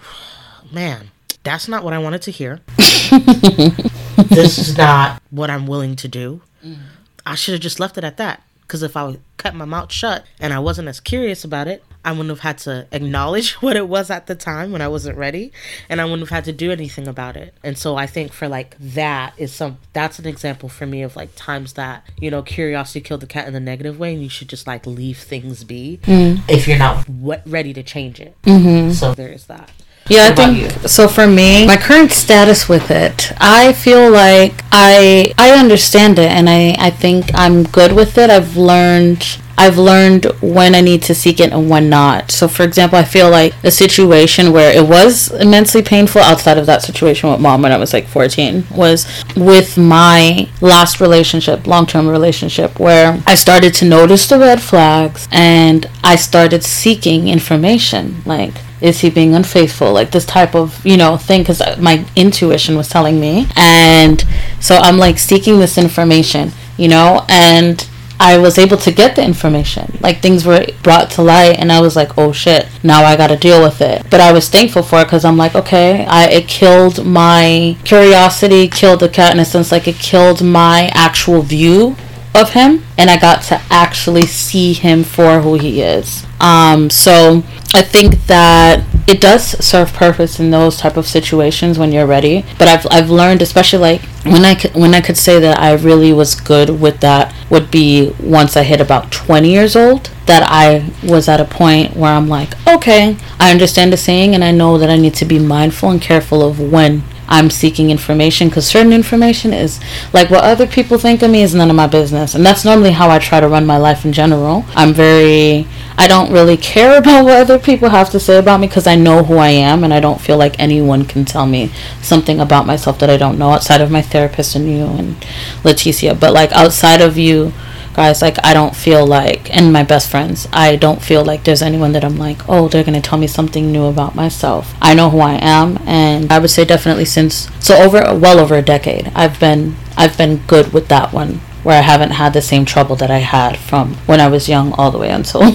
man 0.71 1.09
that's 1.43 1.67
not 1.67 1.83
what 1.83 1.93
i 1.93 1.97
wanted 1.97 2.21
to 2.23 2.31
hear. 2.31 2.61
This 4.29 4.57
is 4.57 4.77
not 4.77 5.21
what 5.29 5.49
i'm 5.49 5.67
willing 5.67 5.97
to 5.97 6.07
do 6.07 6.41
mm. 6.65 6.77
I 7.25 7.35
should 7.35 7.53
have 7.53 7.61
just 7.61 7.79
left 7.79 7.97
it 7.97 8.03
at 8.03 8.17
that. 8.17 8.41
Because 8.61 8.81
if 8.81 8.97
I 8.97 9.17
kept 9.37 9.55
my 9.55 9.65
mouth 9.65 9.91
shut 9.91 10.25
and 10.39 10.51
I 10.51 10.57
wasn't 10.57 10.87
as 10.87 10.99
curious 10.99 11.43
about 11.43 11.67
it, 11.67 11.83
I 12.03 12.11
wouldn't 12.11 12.29
have 12.29 12.39
had 12.39 12.57
to 12.59 12.87
acknowledge 12.91 13.53
what 13.61 13.75
it 13.75 13.87
was 13.87 14.09
at 14.09 14.27
the 14.27 14.35
time 14.35 14.71
when 14.71 14.81
I 14.81 14.87
wasn't 14.87 15.17
ready, 15.17 15.51
and 15.89 15.99
I 15.99 16.05
wouldn't 16.05 16.21
have 16.21 16.29
had 16.29 16.45
to 16.45 16.51
do 16.51 16.71
anything 16.71 17.07
about 17.07 17.35
it. 17.35 17.53
And 17.63 17.77
so 17.77 17.95
I 17.95 18.07
think 18.07 18.31
for 18.31 18.47
like 18.47 18.75
that 18.79 19.33
is 19.37 19.53
some 19.53 19.77
that's 19.93 20.19
an 20.19 20.27
example 20.27 20.69
for 20.69 20.85
me 20.85 21.01
of 21.01 21.15
like 21.15 21.29
times 21.35 21.73
that 21.73 22.07
you 22.19 22.29
know 22.31 22.41
curiosity 22.41 23.01
killed 23.01 23.21
the 23.21 23.27
cat 23.27 23.47
in 23.47 23.53
the 23.53 23.59
negative 23.59 23.99
way, 23.99 24.13
and 24.13 24.23
you 24.23 24.29
should 24.29 24.49
just 24.49 24.67
like 24.67 24.85
leave 24.85 25.17
things 25.17 25.63
be 25.63 25.99
if 26.47 26.67
you're 26.67 26.77
not 26.77 27.05
w- 27.05 27.41
ready 27.45 27.73
to 27.73 27.83
change 27.83 28.19
it. 28.19 28.35
Mm-hmm. 28.43 28.91
So 28.91 29.13
there 29.13 29.31
is 29.31 29.45
that. 29.47 29.71
Yeah, 30.07 30.27
I 30.29 30.35
think 30.35 30.87
so. 30.87 31.07
For 31.07 31.25
me, 31.25 31.65
my 31.65 31.77
current 31.77 32.11
status 32.11 32.69
with 32.69 32.91
it, 32.91 33.31
I 33.37 33.73
feel 33.73 34.11
like 34.11 34.63
I 34.71 35.33
I 35.35 35.51
understand 35.57 36.19
it, 36.19 36.29
and 36.29 36.47
I 36.47 36.75
I 36.77 36.91
think 36.91 37.31
I'm 37.33 37.63
good 37.63 37.91
with 37.91 38.17
it. 38.19 38.29
I've 38.29 38.55
learned. 38.55 39.39
I've 39.57 39.77
learned 39.77 40.25
when 40.41 40.75
I 40.75 40.81
need 40.81 41.01
to 41.03 41.15
seek 41.15 41.39
it 41.39 41.53
and 41.53 41.69
when 41.69 41.89
not. 41.89 42.29
So, 42.29 42.49
for 42.49 42.63
example, 42.63 42.99
I 42.99 43.05
feel 43.05 43.29
like 43.29 43.53
a 43.63 43.71
situation 43.71 44.51
where 44.51 44.69
it 44.75 44.85
was 44.85 45.31
immensely 45.31 45.81
painful 45.81 46.19
outside 46.19 46.57
of 46.57 46.65
that 46.65 46.81
situation 46.81 47.31
with 47.31 47.39
mom 47.39 47.61
when 47.61 47.71
I 47.71 47.77
was 47.77 47.93
like 47.93 48.05
14 48.05 48.65
was 48.75 49.07
with 49.37 49.77
my 49.77 50.49
last 50.59 50.99
relationship, 50.99 51.67
long 51.67 51.85
term 51.87 52.07
relationship, 52.09 52.81
where 52.81 53.23
I 53.25 53.35
started 53.35 53.73
to 53.75 53.85
notice 53.85 54.27
the 54.27 54.37
red 54.37 54.61
flags 54.61 55.27
and 55.31 55.89
I 56.03 56.17
started 56.17 56.61
seeking 56.65 57.29
information. 57.29 58.21
Like, 58.25 58.55
is 58.81 59.01
he 59.01 59.09
being 59.09 59.33
unfaithful? 59.35 59.93
Like 59.93 60.11
this 60.11 60.25
type 60.25 60.55
of 60.55 60.85
you 60.85 60.97
know 60.97 61.17
thing 61.17 61.41
because 61.41 61.61
my 61.79 62.05
intuition 62.15 62.75
was 62.75 62.89
telling 62.89 63.19
me. 63.19 63.47
And 63.55 64.23
so 64.59 64.75
i'm 64.75 64.97
like 64.97 65.17
seeking 65.17 65.59
this 65.59 65.77
information 65.77 66.51
you 66.77 66.87
know? 66.87 67.25
And 67.29 67.87
i 68.17 68.37
was 68.37 68.57
able 68.57 68.77
to 68.77 68.91
get 68.91 69.15
the 69.17 69.23
information. 69.23 69.97
Like 69.99 70.21
things 70.21 70.45
were 70.45 70.65
brought 70.83 71.11
to 71.11 71.21
light 71.21 71.59
and 71.59 71.69
i 71.71 71.81
was 71.81 71.95
like 71.97 72.17
oh 72.17 72.31
shit 72.31 72.67
now 72.81 73.03
i 73.03 73.17
gotta 73.17 73.35
deal 73.35 73.61
with 73.61 73.81
it. 73.81 74.09
But 74.09 74.21
i 74.21 74.31
was 74.31 74.49
thankful 74.49 74.83
for 74.83 75.01
it 75.01 75.05
because 75.05 75.25
i'm 75.25 75.37
like 75.37 75.53
okay 75.55 76.05
i 76.05 76.27
it 76.29 76.47
killed 76.47 77.05
my 77.05 77.75
curiosity 77.83 78.69
killed 78.69 79.01
the 79.01 79.09
cat 79.09 79.33
in 79.33 79.39
a 79.39 79.45
sense 79.45 79.71
like 79.71 79.87
it 79.87 79.95
killed 79.95 80.41
my 80.41 80.89
actual 80.93 81.41
view 81.41 81.95
of 82.35 82.51
him 82.51 82.83
and 82.97 83.09
I 83.09 83.17
got 83.17 83.43
to 83.43 83.61
actually 83.69 84.25
see 84.25 84.73
him 84.73 85.03
for 85.03 85.39
who 85.41 85.55
he 85.55 85.81
is. 85.81 86.25
Um, 86.39 86.89
so 86.89 87.43
I 87.75 87.81
think 87.81 88.25
that 88.27 88.83
it 89.07 89.21
does 89.21 89.43
serve 89.63 89.93
purpose 89.93 90.39
in 90.39 90.49
those 90.49 90.77
type 90.77 90.97
of 90.97 91.05
situations 91.05 91.77
when 91.77 91.91
you're 91.91 92.07
ready. 92.07 92.45
But 92.57 92.67
I've 92.67 92.87
I've 92.89 93.09
learned, 93.09 93.41
especially 93.41 93.79
like 93.79 94.01
when 94.23 94.45
I 94.45 94.55
could, 94.55 94.73
when 94.73 94.95
I 94.95 95.01
could 95.01 95.17
say 95.17 95.39
that 95.39 95.59
I 95.59 95.73
really 95.73 96.13
was 96.13 96.35
good 96.35 96.81
with 96.81 97.01
that 97.01 97.35
would 97.49 97.69
be 97.69 98.13
once 98.19 98.57
I 98.57 98.63
hit 98.63 98.81
about 98.81 99.11
20 99.11 99.49
years 99.49 99.75
old. 99.75 100.09
That 100.25 100.43
I 100.49 100.89
was 101.07 101.27
at 101.29 101.39
a 101.39 101.45
point 101.45 101.95
where 101.95 102.11
I'm 102.11 102.27
like, 102.27 102.55
okay, 102.67 103.17
I 103.39 103.51
understand 103.51 103.93
the 103.93 103.97
saying, 103.97 104.33
and 104.33 104.43
I 104.43 104.51
know 104.51 104.77
that 104.79 104.89
I 104.89 104.97
need 104.97 105.13
to 105.15 105.25
be 105.25 105.37
mindful 105.37 105.91
and 105.91 106.01
careful 106.01 106.41
of 106.41 106.59
when 106.59 107.03
I'm 107.27 107.49
seeking 107.49 107.89
information 107.89 108.49
because 108.49 108.67
certain 108.67 108.93
information 108.93 109.53
is 109.53 109.79
like 110.13 110.29
what 110.29 110.43
other 110.43 110.67
people 110.67 110.97
think 110.97 111.21
of 111.21 111.31
me 111.31 111.41
is 111.41 111.55
none 111.55 111.69
of 111.69 111.75
my 111.75 111.87
business. 111.87 112.35
And 112.35 112.45
that's 112.45 112.63
normally 112.65 112.91
how 112.91 113.09
I 113.09 113.19
try 113.19 113.39
to 113.39 113.47
run 113.47 113.65
my 113.65 113.77
life 113.77 114.05
in 114.05 114.13
general. 114.13 114.65
I'm 114.69 114.93
very, 114.93 115.67
I 115.97 116.07
don't 116.07 116.31
really 116.31 116.57
care 116.57 116.97
about 116.99 117.25
what 117.25 117.37
other 117.37 117.59
people 117.59 117.89
have 117.89 118.09
to 118.11 118.19
say 118.19 118.37
about 118.37 118.59
me 118.59 118.67
because 118.67 118.87
I 118.87 118.95
know 118.95 119.23
who 119.23 119.37
I 119.37 119.49
am 119.49 119.83
and 119.83 119.93
I 119.93 119.99
don't 119.99 120.21
feel 120.21 120.37
like 120.37 120.59
anyone 120.59 121.05
can 121.05 121.25
tell 121.25 121.45
me 121.45 121.71
something 122.01 122.39
about 122.39 122.65
myself 122.65 122.99
that 122.99 123.09
I 123.09 123.17
don't 123.17 123.39
know 123.39 123.51
outside 123.51 123.81
of 123.81 123.91
my 123.91 124.01
therapist 124.01 124.55
and 124.55 124.69
you 124.69 124.85
and 124.85 125.15
Leticia. 125.63 126.19
But 126.19 126.33
like 126.33 126.51
outside 126.51 127.01
of 127.01 127.17
you, 127.17 127.53
guys 127.95 128.21
like 128.21 128.37
i 128.43 128.53
don't 128.53 128.75
feel 128.75 129.07
like 129.07 129.49
and 129.55 129.71
my 129.71 129.81
best 129.81 130.11
friends 130.11 130.49
i 130.51 130.75
don't 130.75 131.01
feel 131.01 131.23
like 131.23 131.45
there's 131.45 131.61
anyone 131.61 131.93
that 131.93 132.03
i'm 132.03 132.17
like 132.17 132.37
oh 132.49 132.67
they're 132.67 132.83
gonna 132.83 132.99
tell 132.99 133.17
me 133.17 133.25
something 133.25 133.71
new 133.71 133.85
about 133.85 134.13
myself 134.13 134.75
i 134.81 134.93
know 134.93 135.09
who 135.09 135.19
i 135.19 135.35
am 135.41 135.77
and 135.85 136.29
i 136.29 136.37
would 136.37 136.49
say 136.49 136.65
definitely 136.65 137.05
since 137.05 137.49
so 137.63 137.73
over 137.81 138.01
well 138.19 138.37
over 138.37 138.55
a 138.55 138.61
decade 138.61 139.09
i've 139.15 139.39
been 139.39 139.73
i've 139.95 140.17
been 140.17 140.35
good 140.45 140.73
with 140.73 140.89
that 140.89 141.13
one 141.13 141.39
where 141.65 141.79
I 141.79 141.81
haven't 141.81 142.11
had 142.11 142.33
the 142.33 142.43
same 142.43 142.63
trouble 142.63 142.95
that 142.97 143.09
I 143.09 143.17
had 143.17 143.57
from 143.57 143.95
when 144.05 144.19
I 144.19 144.27
was 144.27 144.47
young 144.47 144.71
all 144.73 144.91
the 144.91 144.99
way 144.99 145.09
until 145.09 145.41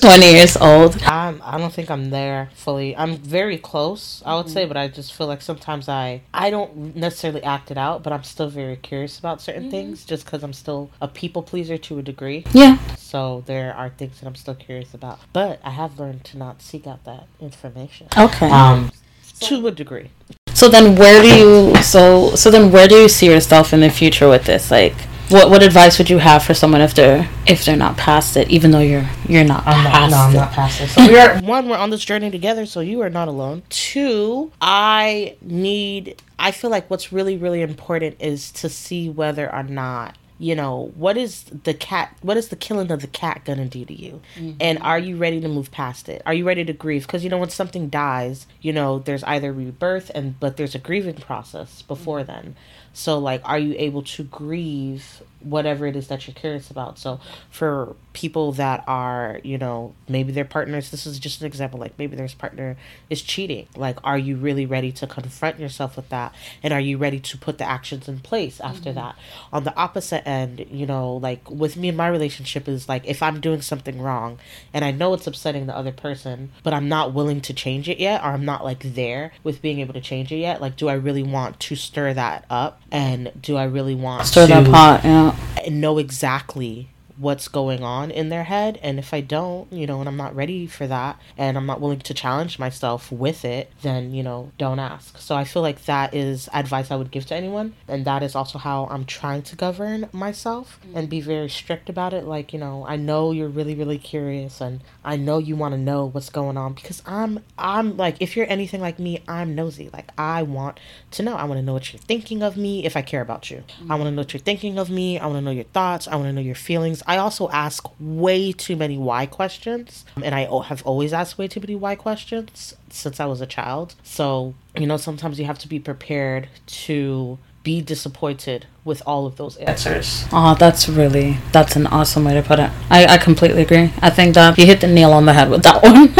20 0.00 0.32
years 0.32 0.56
old. 0.56 1.02
I'm, 1.02 1.42
I 1.44 1.58
don't 1.58 1.72
think 1.72 1.90
I'm 1.90 2.08
there 2.08 2.48
fully. 2.54 2.96
I'm 2.96 3.18
very 3.18 3.58
close, 3.58 4.22
I 4.24 4.34
would 4.36 4.46
mm-hmm. 4.46 4.54
say, 4.54 4.64
but 4.64 4.78
I 4.78 4.88
just 4.88 5.12
feel 5.12 5.26
like 5.26 5.42
sometimes 5.42 5.86
I 5.86 6.22
I 6.32 6.48
don't 6.48 6.96
necessarily 6.96 7.42
act 7.42 7.70
it 7.70 7.76
out, 7.76 8.02
but 8.02 8.14
I'm 8.14 8.24
still 8.24 8.48
very 8.48 8.76
curious 8.76 9.18
about 9.18 9.42
certain 9.42 9.64
mm-hmm. 9.64 9.70
things 9.70 10.06
just 10.06 10.24
because 10.24 10.42
I'm 10.42 10.54
still 10.54 10.90
a 11.02 11.08
people 11.08 11.42
pleaser 11.42 11.76
to 11.76 11.98
a 11.98 12.02
degree. 12.02 12.46
Yeah. 12.52 12.78
So 12.96 13.44
there 13.44 13.74
are 13.74 13.90
things 13.90 14.18
that 14.20 14.26
I'm 14.26 14.34
still 14.34 14.54
curious 14.54 14.94
about, 14.94 15.18
but 15.34 15.60
I 15.62 15.70
have 15.70 16.00
learned 16.00 16.24
to 16.24 16.38
not 16.38 16.62
seek 16.62 16.86
out 16.86 17.04
that 17.04 17.26
information. 17.38 18.08
Okay. 18.16 18.48
Um, 18.48 18.92
to 19.40 19.66
a 19.66 19.70
degree. 19.70 20.10
So 20.58 20.68
then, 20.68 20.96
where 20.96 21.22
do 21.22 21.28
you 21.28 21.76
so 21.84 22.34
so 22.34 22.50
then 22.50 22.72
where 22.72 22.88
do 22.88 22.96
you 22.96 23.08
see 23.08 23.26
yourself 23.26 23.72
in 23.72 23.78
the 23.78 23.90
future 23.90 24.28
with 24.28 24.44
this? 24.44 24.72
Like, 24.72 24.92
what 25.28 25.50
what 25.50 25.62
advice 25.62 25.98
would 25.98 26.10
you 26.10 26.18
have 26.18 26.42
for 26.42 26.52
someone 26.52 26.80
if 26.80 26.94
they're 26.94 27.28
if 27.46 27.64
they're 27.64 27.76
not 27.76 27.96
past 27.96 28.36
it, 28.36 28.50
even 28.50 28.72
though 28.72 28.80
you're 28.80 29.08
you're 29.28 29.44
not 29.44 29.64
I'm 29.68 29.86
past 29.86 30.10
not, 30.10 30.10
no, 30.10 30.16
I'm 30.16 30.34
not 30.34 30.52
past 30.52 30.80
it. 30.80 30.88
So 30.88 31.06
we 31.06 31.16
are 31.16 31.38
one, 31.42 31.68
we're 31.68 31.76
on 31.76 31.90
this 31.90 32.04
journey 32.04 32.32
together, 32.32 32.66
so 32.66 32.80
you 32.80 33.02
are 33.02 33.08
not 33.08 33.28
alone. 33.28 33.62
Two, 33.70 34.50
I 34.60 35.36
need. 35.42 36.20
I 36.40 36.50
feel 36.50 36.70
like 36.70 36.90
what's 36.90 37.12
really 37.12 37.36
really 37.36 37.62
important 37.62 38.16
is 38.18 38.50
to 38.54 38.68
see 38.68 39.08
whether 39.08 39.54
or 39.54 39.62
not 39.62 40.17
you 40.38 40.54
know 40.54 40.92
what 40.94 41.16
is 41.16 41.44
the 41.64 41.74
cat 41.74 42.16
what 42.22 42.36
is 42.36 42.48
the 42.48 42.56
killing 42.56 42.90
of 42.90 43.00
the 43.00 43.06
cat 43.08 43.42
gonna 43.44 43.66
do 43.66 43.84
to 43.84 43.94
you 43.94 44.20
mm-hmm. 44.36 44.56
and 44.60 44.78
are 44.80 44.98
you 44.98 45.16
ready 45.16 45.40
to 45.40 45.48
move 45.48 45.70
past 45.70 46.08
it 46.08 46.22
are 46.26 46.34
you 46.34 46.46
ready 46.46 46.64
to 46.64 46.72
grieve 46.72 47.06
because 47.06 47.24
you 47.24 47.30
know 47.30 47.38
when 47.38 47.50
something 47.50 47.88
dies 47.88 48.46
you 48.60 48.72
know 48.72 48.98
there's 49.00 49.24
either 49.24 49.52
rebirth 49.52 50.10
and 50.14 50.38
but 50.38 50.56
there's 50.56 50.74
a 50.74 50.78
grieving 50.78 51.14
process 51.14 51.82
before 51.82 52.20
mm-hmm. 52.20 52.32
then 52.32 52.56
so 52.92 53.18
like 53.18 53.40
are 53.44 53.58
you 53.58 53.74
able 53.78 54.02
to 54.02 54.22
grieve 54.24 55.22
whatever 55.40 55.86
it 55.86 55.96
is 55.96 56.08
that 56.08 56.26
you're 56.26 56.34
curious 56.34 56.70
about. 56.70 56.98
So 56.98 57.20
for 57.50 57.94
people 58.12 58.52
that 58.52 58.82
are, 58.88 59.40
you 59.44 59.56
know, 59.56 59.94
maybe 60.08 60.32
their 60.32 60.44
partners, 60.44 60.90
this 60.90 61.06
is 61.06 61.18
just 61.18 61.40
an 61.40 61.46
example, 61.46 61.78
like 61.78 61.96
maybe 61.98 62.16
their 62.16 62.28
partner 62.36 62.76
is 63.08 63.22
cheating. 63.22 63.66
Like, 63.76 63.98
are 64.02 64.18
you 64.18 64.36
really 64.36 64.66
ready 64.66 64.90
to 64.92 65.06
confront 65.06 65.60
yourself 65.60 65.96
with 65.96 66.08
that? 66.08 66.34
And 66.62 66.72
are 66.72 66.80
you 66.80 66.98
ready 66.98 67.20
to 67.20 67.38
put 67.38 67.58
the 67.58 67.64
actions 67.64 68.08
in 68.08 68.18
place 68.20 68.60
after 68.60 68.90
mm-hmm. 68.90 68.98
that? 68.98 69.16
On 69.52 69.64
the 69.64 69.74
opposite 69.76 70.26
end, 70.26 70.66
you 70.70 70.86
know, 70.86 71.14
like 71.14 71.48
with 71.48 71.76
me 71.76 71.88
and 71.88 71.96
my 71.96 72.08
relationship 72.08 72.66
is 72.66 72.88
like 72.88 73.06
if 73.06 73.22
I'm 73.22 73.40
doing 73.40 73.62
something 73.62 74.00
wrong 74.00 74.38
and 74.74 74.84
I 74.84 74.90
know 74.90 75.14
it's 75.14 75.26
upsetting 75.26 75.66
the 75.66 75.76
other 75.76 75.92
person, 75.92 76.50
but 76.64 76.74
I'm 76.74 76.88
not 76.88 77.14
willing 77.14 77.40
to 77.42 77.54
change 77.54 77.88
it 77.88 77.98
yet, 77.98 78.22
or 78.22 78.28
I'm 78.28 78.44
not 78.44 78.64
like 78.64 78.94
there 78.94 79.32
with 79.44 79.62
being 79.62 79.78
able 79.78 79.94
to 79.94 80.00
change 80.00 80.32
it 80.32 80.38
yet, 80.38 80.60
like 80.60 80.76
do 80.76 80.88
I 80.88 80.94
really 80.94 81.22
want 81.22 81.60
to 81.60 81.76
stir 81.76 82.14
that 82.14 82.44
up? 82.50 82.80
And 82.90 83.30
do 83.40 83.56
I 83.56 83.64
really 83.64 83.94
want 83.94 84.22
to 84.22 84.28
stir 84.28 84.46
to, 84.46 84.54
that 84.54 84.66
pot, 84.66 85.04
yeah 85.04 85.27
know 85.70 85.98
exactly 85.98 86.88
what's 87.18 87.48
going 87.48 87.82
on 87.82 88.10
in 88.10 88.28
their 88.28 88.44
head. 88.44 88.78
And 88.82 88.98
if 88.98 89.12
I 89.12 89.20
don't, 89.20 89.70
you 89.72 89.86
know, 89.86 90.00
and 90.00 90.08
I'm 90.08 90.16
not 90.16 90.34
ready 90.34 90.66
for 90.66 90.86
that 90.86 91.20
and 91.36 91.56
I'm 91.56 91.66
not 91.66 91.80
willing 91.80 91.98
to 92.00 92.14
challenge 92.14 92.58
myself 92.58 93.10
with 93.10 93.44
it, 93.44 93.72
then, 93.82 94.14
you 94.14 94.22
know, 94.22 94.52
don't 94.56 94.78
ask. 94.78 95.18
So 95.18 95.34
I 95.34 95.44
feel 95.44 95.62
like 95.62 95.84
that 95.86 96.14
is 96.14 96.48
advice 96.52 96.90
I 96.90 96.96
would 96.96 97.10
give 97.10 97.26
to 97.26 97.34
anyone. 97.34 97.74
And 97.88 98.04
that 98.04 98.22
is 98.22 98.34
also 98.34 98.58
how 98.58 98.86
I'm 98.86 99.04
trying 99.04 99.42
to 99.42 99.56
govern 99.56 100.08
myself 100.12 100.78
and 100.94 101.08
be 101.08 101.20
very 101.20 101.48
strict 101.48 101.88
about 101.88 102.14
it. 102.14 102.24
Like, 102.24 102.52
you 102.52 102.58
know, 102.58 102.86
I 102.86 102.96
know 102.96 103.32
you're 103.32 103.48
really, 103.48 103.74
really 103.74 103.98
curious 103.98 104.60
and 104.60 104.80
I 105.04 105.16
know 105.16 105.38
you 105.38 105.56
want 105.56 105.74
to 105.74 105.78
know 105.78 106.06
what's 106.06 106.30
going 106.30 106.56
on 106.56 106.74
because 106.74 107.02
I'm, 107.04 107.44
I'm 107.58 107.96
like, 107.96 108.16
if 108.20 108.36
you're 108.36 108.48
anything 108.48 108.80
like 108.80 108.98
me, 108.98 109.22
I'm 109.26 109.54
nosy. 109.54 109.90
Like, 109.92 110.10
I 110.16 110.44
want 110.44 110.78
to 111.12 111.22
know. 111.22 111.34
I 111.34 111.44
want 111.44 111.58
to 111.58 111.62
know 111.62 111.72
what 111.72 111.92
you're 111.92 112.00
thinking 112.00 112.42
of 112.42 112.56
me 112.56 112.84
if 112.84 112.96
I 112.96 113.02
care 113.02 113.22
about 113.22 113.50
you. 113.50 113.64
I 113.90 113.94
want 113.94 114.04
to 114.04 114.10
know 114.12 114.22
what 114.22 114.32
you're 114.32 114.40
thinking 114.40 114.78
of 114.78 114.88
me. 114.88 115.18
I 115.18 115.26
want 115.26 115.38
to 115.38 115.42
know 115.42 115.50
your 115.50 115.64
thoughts. 115.64 116.06
I 116.06 116.14
want 116.16 116.28
to 116.28 116.32
know 116.32 116.40
your 116.40 116.54
feelings. 116.54 117.02
I 117.08 117.16
also 117.16 117.48
ask 117.48 117.86
way 117.98 118.52
too 118.52 118.76
many 118.76 118.98
why 118.98 119.24
questions, 119.24 120.04
and 120.22 120.34
I 120.34 120.42
have 120.64 120.82
always 120.84 121.14
asked 121.14 121.38
way 121.38 121.48
too 121.48 121.58
many 121.58 121.74
why 121.74 121.94
questions 121.94 122.74
since 122.90 123.18
I 123.18 123.24
was 123.24 123.40
a 123.40 123.46
child. 123.46 123.94
So, 124.02 124.54
you 124.76 124.86
know, 124.86 124.98
sometimes 124.98 125.40
you 125.40 125.46
have 125.46 125.58
to 125.60 125.68
be 125.68 125.80
prepared 125.80 126.48
to 126.66 127.38
be 127.64 127.80
disappointed 127.80 128.66
with 128.84 129.02
all 129.06 129.26
of 129.26 129.36
those 129.36 129.56
answers. 129.56 130.26
Oh, 130.32 130.54
that's 130.54 130.88
really 130.88 131.38
that's 131.52 131.76
an 131.76 131.86
awesome 131.86 132.24
way 132.24 132.34
to 132.34 132.42
put 132.42 132.58
it. 132.58 132.70
I, 132.90 133.06
I 133.06 133.18
completely 133.18 133.62
agree. 133.62 133.92
I 134.00 134.10
think 134.10 134.34
that 134.34 134.58
you 134.58 134.66
hit 134.66 134.80
the 134.82 134.86
nail 134.86 135.12
on 135.12 135.24
the 135.24 135.32
head 135.32 135.50
with 135.50 135.62
that 135.64 135.82
one. 135.88 136.14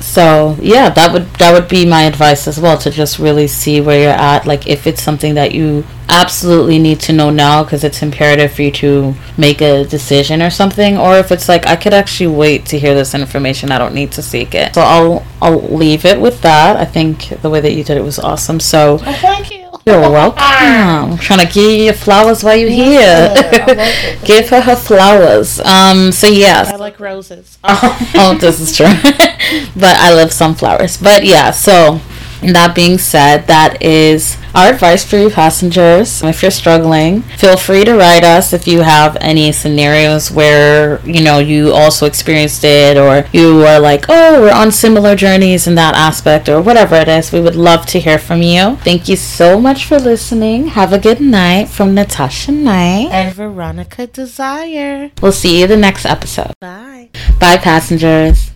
so 0.00 0.56
yeah, 0.60 0.88
that 0.90 1.12
would 1.12 1.26
that 1.34 1.52
would 1.52 1.68
be 1.68 1.86
my 1.86 2.02
advice 2.02 2.48
as 2.48 2.58
well 2.58 2.78
to 2.78 2.90
just 2.90 3.18
really 3.18 3.46
see 3.46 3.80
where 3.80 4.00
you're 4.00 4.10
at. 4.10 4.46
Like 4.46 4.66
if 4.66 4.86
it's 4.86 5.02
something 5.02 5.34
that 5.34 5.52
you 5.52 5.84
absolutely 6.10 6.78
need 6.78 7.00
to 7.00 7.12
know 7.12 7.30
now 7.30 7.62
because 7.64 7.84
it's 7.84 8.02
imperative 8.02 8.52
for 8.52 8.62
you 8.62 8.70
to 8.72 9.14
make 9.38 9.60
a 9.60 9.84
decision 9.84 10.42
or 10.42 10.50
something, 10.50 10.98
or 10.98 11.16
if 11.16 11.30
it's 11.30 11.48
like 11.48 11.66
I 11.66 11.76
could 11.76 11.94
actually 11.94 12.34
wait 12.34 12.66
to 12.66 12.78
hear 12.78 12.94
this 12.94 13.14
information, 13.14 13.70
I 13.70 13.78
don't 13.78 13.94
need 13.94 14.12
to 14.12 14.22
seek 14.22 14.54
it. 14.54 14.74
So 14.74 14.82
I'll 14.82 15.26
I'll 15.40 15.60
leave 15.60 16.04
it 16.04 16.20
with 16.20 16.42
that. 16.42 16.76
I 16.76 16.84
think 16.84 17.28
the 17.42 17.48
way 17.48 17.60
that 17.60 17.72
you 17.72 17.84
did 17.84 17.96
it 17.96 18.02
was 18.02 18.18
awesome. 18.18 18.60
So 18.60 18.98
oh, 19.00 19.12
thank 19.20 19.50
you. 19.50 19.60
You're 19.86 20.00
welcome. 20.10 20.42
I'm 20.42 21.16
trying 21.18 21.46
to 21.46 21.52
give 21.52 21.80
you 21.80 21.92
flowers 21.92 22.44
while 22.44 22.56
you're 22.56 22.68
here. 22.68 23.32
give 24.24 24.48
her 24.50 24.60
her 24.60 24.76
flowers. 24.76 25.60
Um. 25.60 26.12
So 26.12 26.26
yes. 26.26 26.68
I 26.68 26.76
like 26.76 27.00
roses. 27.00 27.58
oh, 27.64 28.10
oh, 28.16 28.36
this 28.38 28.60
is 28.60 28.76
true. 28.76 28.86
but 29.74 29.96
I 29.96 30.12
love 30.14 30.32
sunflowers. 30.32 30.98
But 30.98 31.24
yeah. 31.24 31.50
So 31.50 32.00
that 32.42 32.74
being 32.74 32.98
said, 32.98 33.46
that 33.46 33.82
is 33.82 34.36
our 34.54 34.72
advice 34.72 35.04
for 35.04 35.16
you 35.16 35.30
passengers. 35.30 36.22
If 36.22 36.42
you're 36.42 36.50
struggling, 36.50 37.22
feel 37.22 37.56
free 37.56 37.84
to 37.84 37.96
write 37.96 38.24
us 38.24 38.52
if 38.52 38.66
you 38.66 38.80
have 38.80 39.16
any 39.20 39.52
scenarios 39.52 40.30
where, 40.30 41.00
you 41.06 41.22
know, 41.22 41.38
you 41.38 41.72
also 41.72 42.06
experienced 42.06 42.64
it 42.64 42.96
or 42.96 43.26
you 43.32 43.64
are 43.64 43.78
like, 43.78 44.06
oh, 44.08 44.40
we're 44.40 44.52
on 44.52 44.72
similar 44.72 45.14
journeys 45.14 45.66
in 45.66 45.74
that 45.76 45.94
aspect 45.94 46.48
or 46.48 46.60
whatever 46.60 46.96
it 46.96 47.08
is. 47.08 47.32
We 47.32 47.40
would 47.40 47.56
love 47.56 47.86
to 47.86 48.00
hear 48.00 48.18
from 48.18 48.42
you. 48.42 48.76
Thank 48.76 49.08
you 49.08 49.16
so 49.16 49.60
much 49.60 49.84
for 49.84 49.98
listening. 49.98 50.68
Have 50.68 50.92
a 50.92 50.98
good 50.98 51.20
night 51.20 51.68
from 51.68 51.94
Natasha 51.94 52.52
Night 52.52 53.08
and 53.10 53.34
Veronica 53.34 54.06
Desire. 54.06 55.10
We'll 55.22 55.32
see 55.32 55.60
you 55.60 55.66
the 55.66 55.76
next 55.76 56.06
episode. 56.06 56.54
Bye. 56.60 57.10
Bye, 57.38 57.58
passengers. 57.58 58.49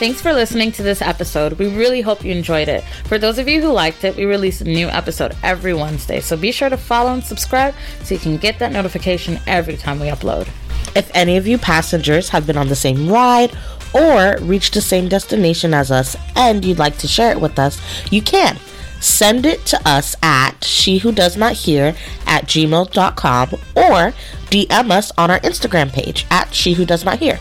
Thanks 0.00 0.22
for 0.22 0.32
listening 0.32 0.72
to 0.72 0.82
this 0.82 1.02
episode. 1.02 1.58
We 1.58 1.76
really 1.76 2.00
hope 2.00 2.24
you 2.24 2.32
enjoyed 2.32 2.68
it. 2.68 2.82
For 3.04 3.18
those 3.18 3.36
of 3.36 3.46
you 3.48 3.60
who 3.60 3.70
liked 3.70 4.02
it, 4.02 4.16
we 4.16 4.24
release 4.24 4.62
a 4.62 4.64
new 4.64 4.88
episode 4.88 5.36
every 5.42 5.74
Wednesday, 5.74 6.20
so 6.20 6.38
be 6.38 6.52
sure 6.52 6.70
to 6.70 6.78
follow 6.78 7.12
and 7.12 7.22
subscribe 7.22 7.74
so 8.02 8.14
you 8.14 8.18
can 8.18 8.38
get 8.38 8.58
that 8.60 8.72
notification 8.72 9.38
every 9.46 9.76
time 9.76 10.00
we 10.00 10.06
upload. 10.06 10.48
If 10.96 11.10
any 11.14 11.36
of 11.36 11.46
you 11.46 11.58
passengers 11.58 12.30
have 12.30 12.46
been 12.46 12.56
on 12.56 12.68
the 12.68 12.74
same 12.74 13.10
ride 13.10 13.54
or 13.92 14.38
reached 14.40 14.72
the 14.72 14.80
same 14.80 15.06
destination 15.06 15.74
as 15.74 15.90
us 15.90 16.16
and 16.34 16.64
you'd 16.64 16.78
like 16.78 16.96
to 16.96 17.06
share 17.06 17.32
it 17.32 17.40
with 17.42 17.58
us, 17.58 17.78
you 18.10 18.22
can. 18.22 18.56
Send 19.00 19.44
it 19.44 19.66
to 19.66 19.86
us 19.86 20.16
at 20.22 20.64
she 20.64 20.96
who 20.96 21.12
does 21.12 21.36
not 21.36 21.52
hear 21.52 21.94
at 22.26 22.46
gmail.com 22.46 23.48
or 23.76 24.14
DM 24.48 24.90
us 24.90 25.12
on 25.18 25.30
our 25.30 25.40
Instagram 25.40 25.92
page 25.92 26.24
at 26.30 26.54
she 26.54 26.72
who 26.72 26.86
does 26.86 27.04
not 27.04 27.18
hear. 27.18 27.38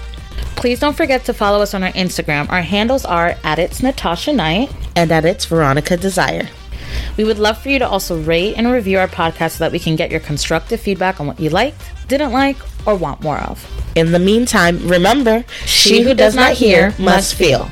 Please 0.59 0.81
don't 0.81 0.97
forget 0.97 1.23
to 1.23 1.33
follow 1.33 1.61
us 1.61 1.73
on 1.73 1.83
our 1.83 1.91
Instagram. 1.93 2.49
Our 2.51 2.61
handles 2.61 3.05
are 3.05 3.35
at 3.45 3.59
it's 3.59 3.81
Natasha 3.81 4.33
Night. 4.33 4.69
And 4.93 5.09
at 5.09 5.23
it's 5.23 5.45
Veronica 5.45 5.95
Desire. 5.95 6.49
We 7.15 7.23
would 7.23 7.39
love 7.39 7.61
for 7.61 7.69
you 7.69 7.79
to 7.79 7.87
also 7.87 8.21
rate 8.21 8.55
and 8.57 8.69
review 8.69 8.99
our 8.99 9.07
podcast 9.07 9.51
so 9.51 9.63
that 9.63 9.71
we 9.71 9.79
can 9.79 9.95
get 9.95 10.11
your 10.11 10.19
constructive 10.19 10.81
feedback 10.81 11.21
on 11.21 11.27
what 11.27 11.39
you 11.39 11.49
liked, 11.49 11.81
didn't 12.09 12.33
like, 12.33 12.57
or 12.85 12.95
want 12.95 13.21
more 13.21 13.37
of. 13.37 13.65
In 13.95 14.11
the 14.11 14.19
meantime, 14.19 14.85
remember, 14.85 15.45
she 15.65 16.01
who 16.01 16.13
does 16.13 16.35
not 16.35 16.53
hear 16.53 16.93
must 16.99 17.35
feel. 17.35 17.71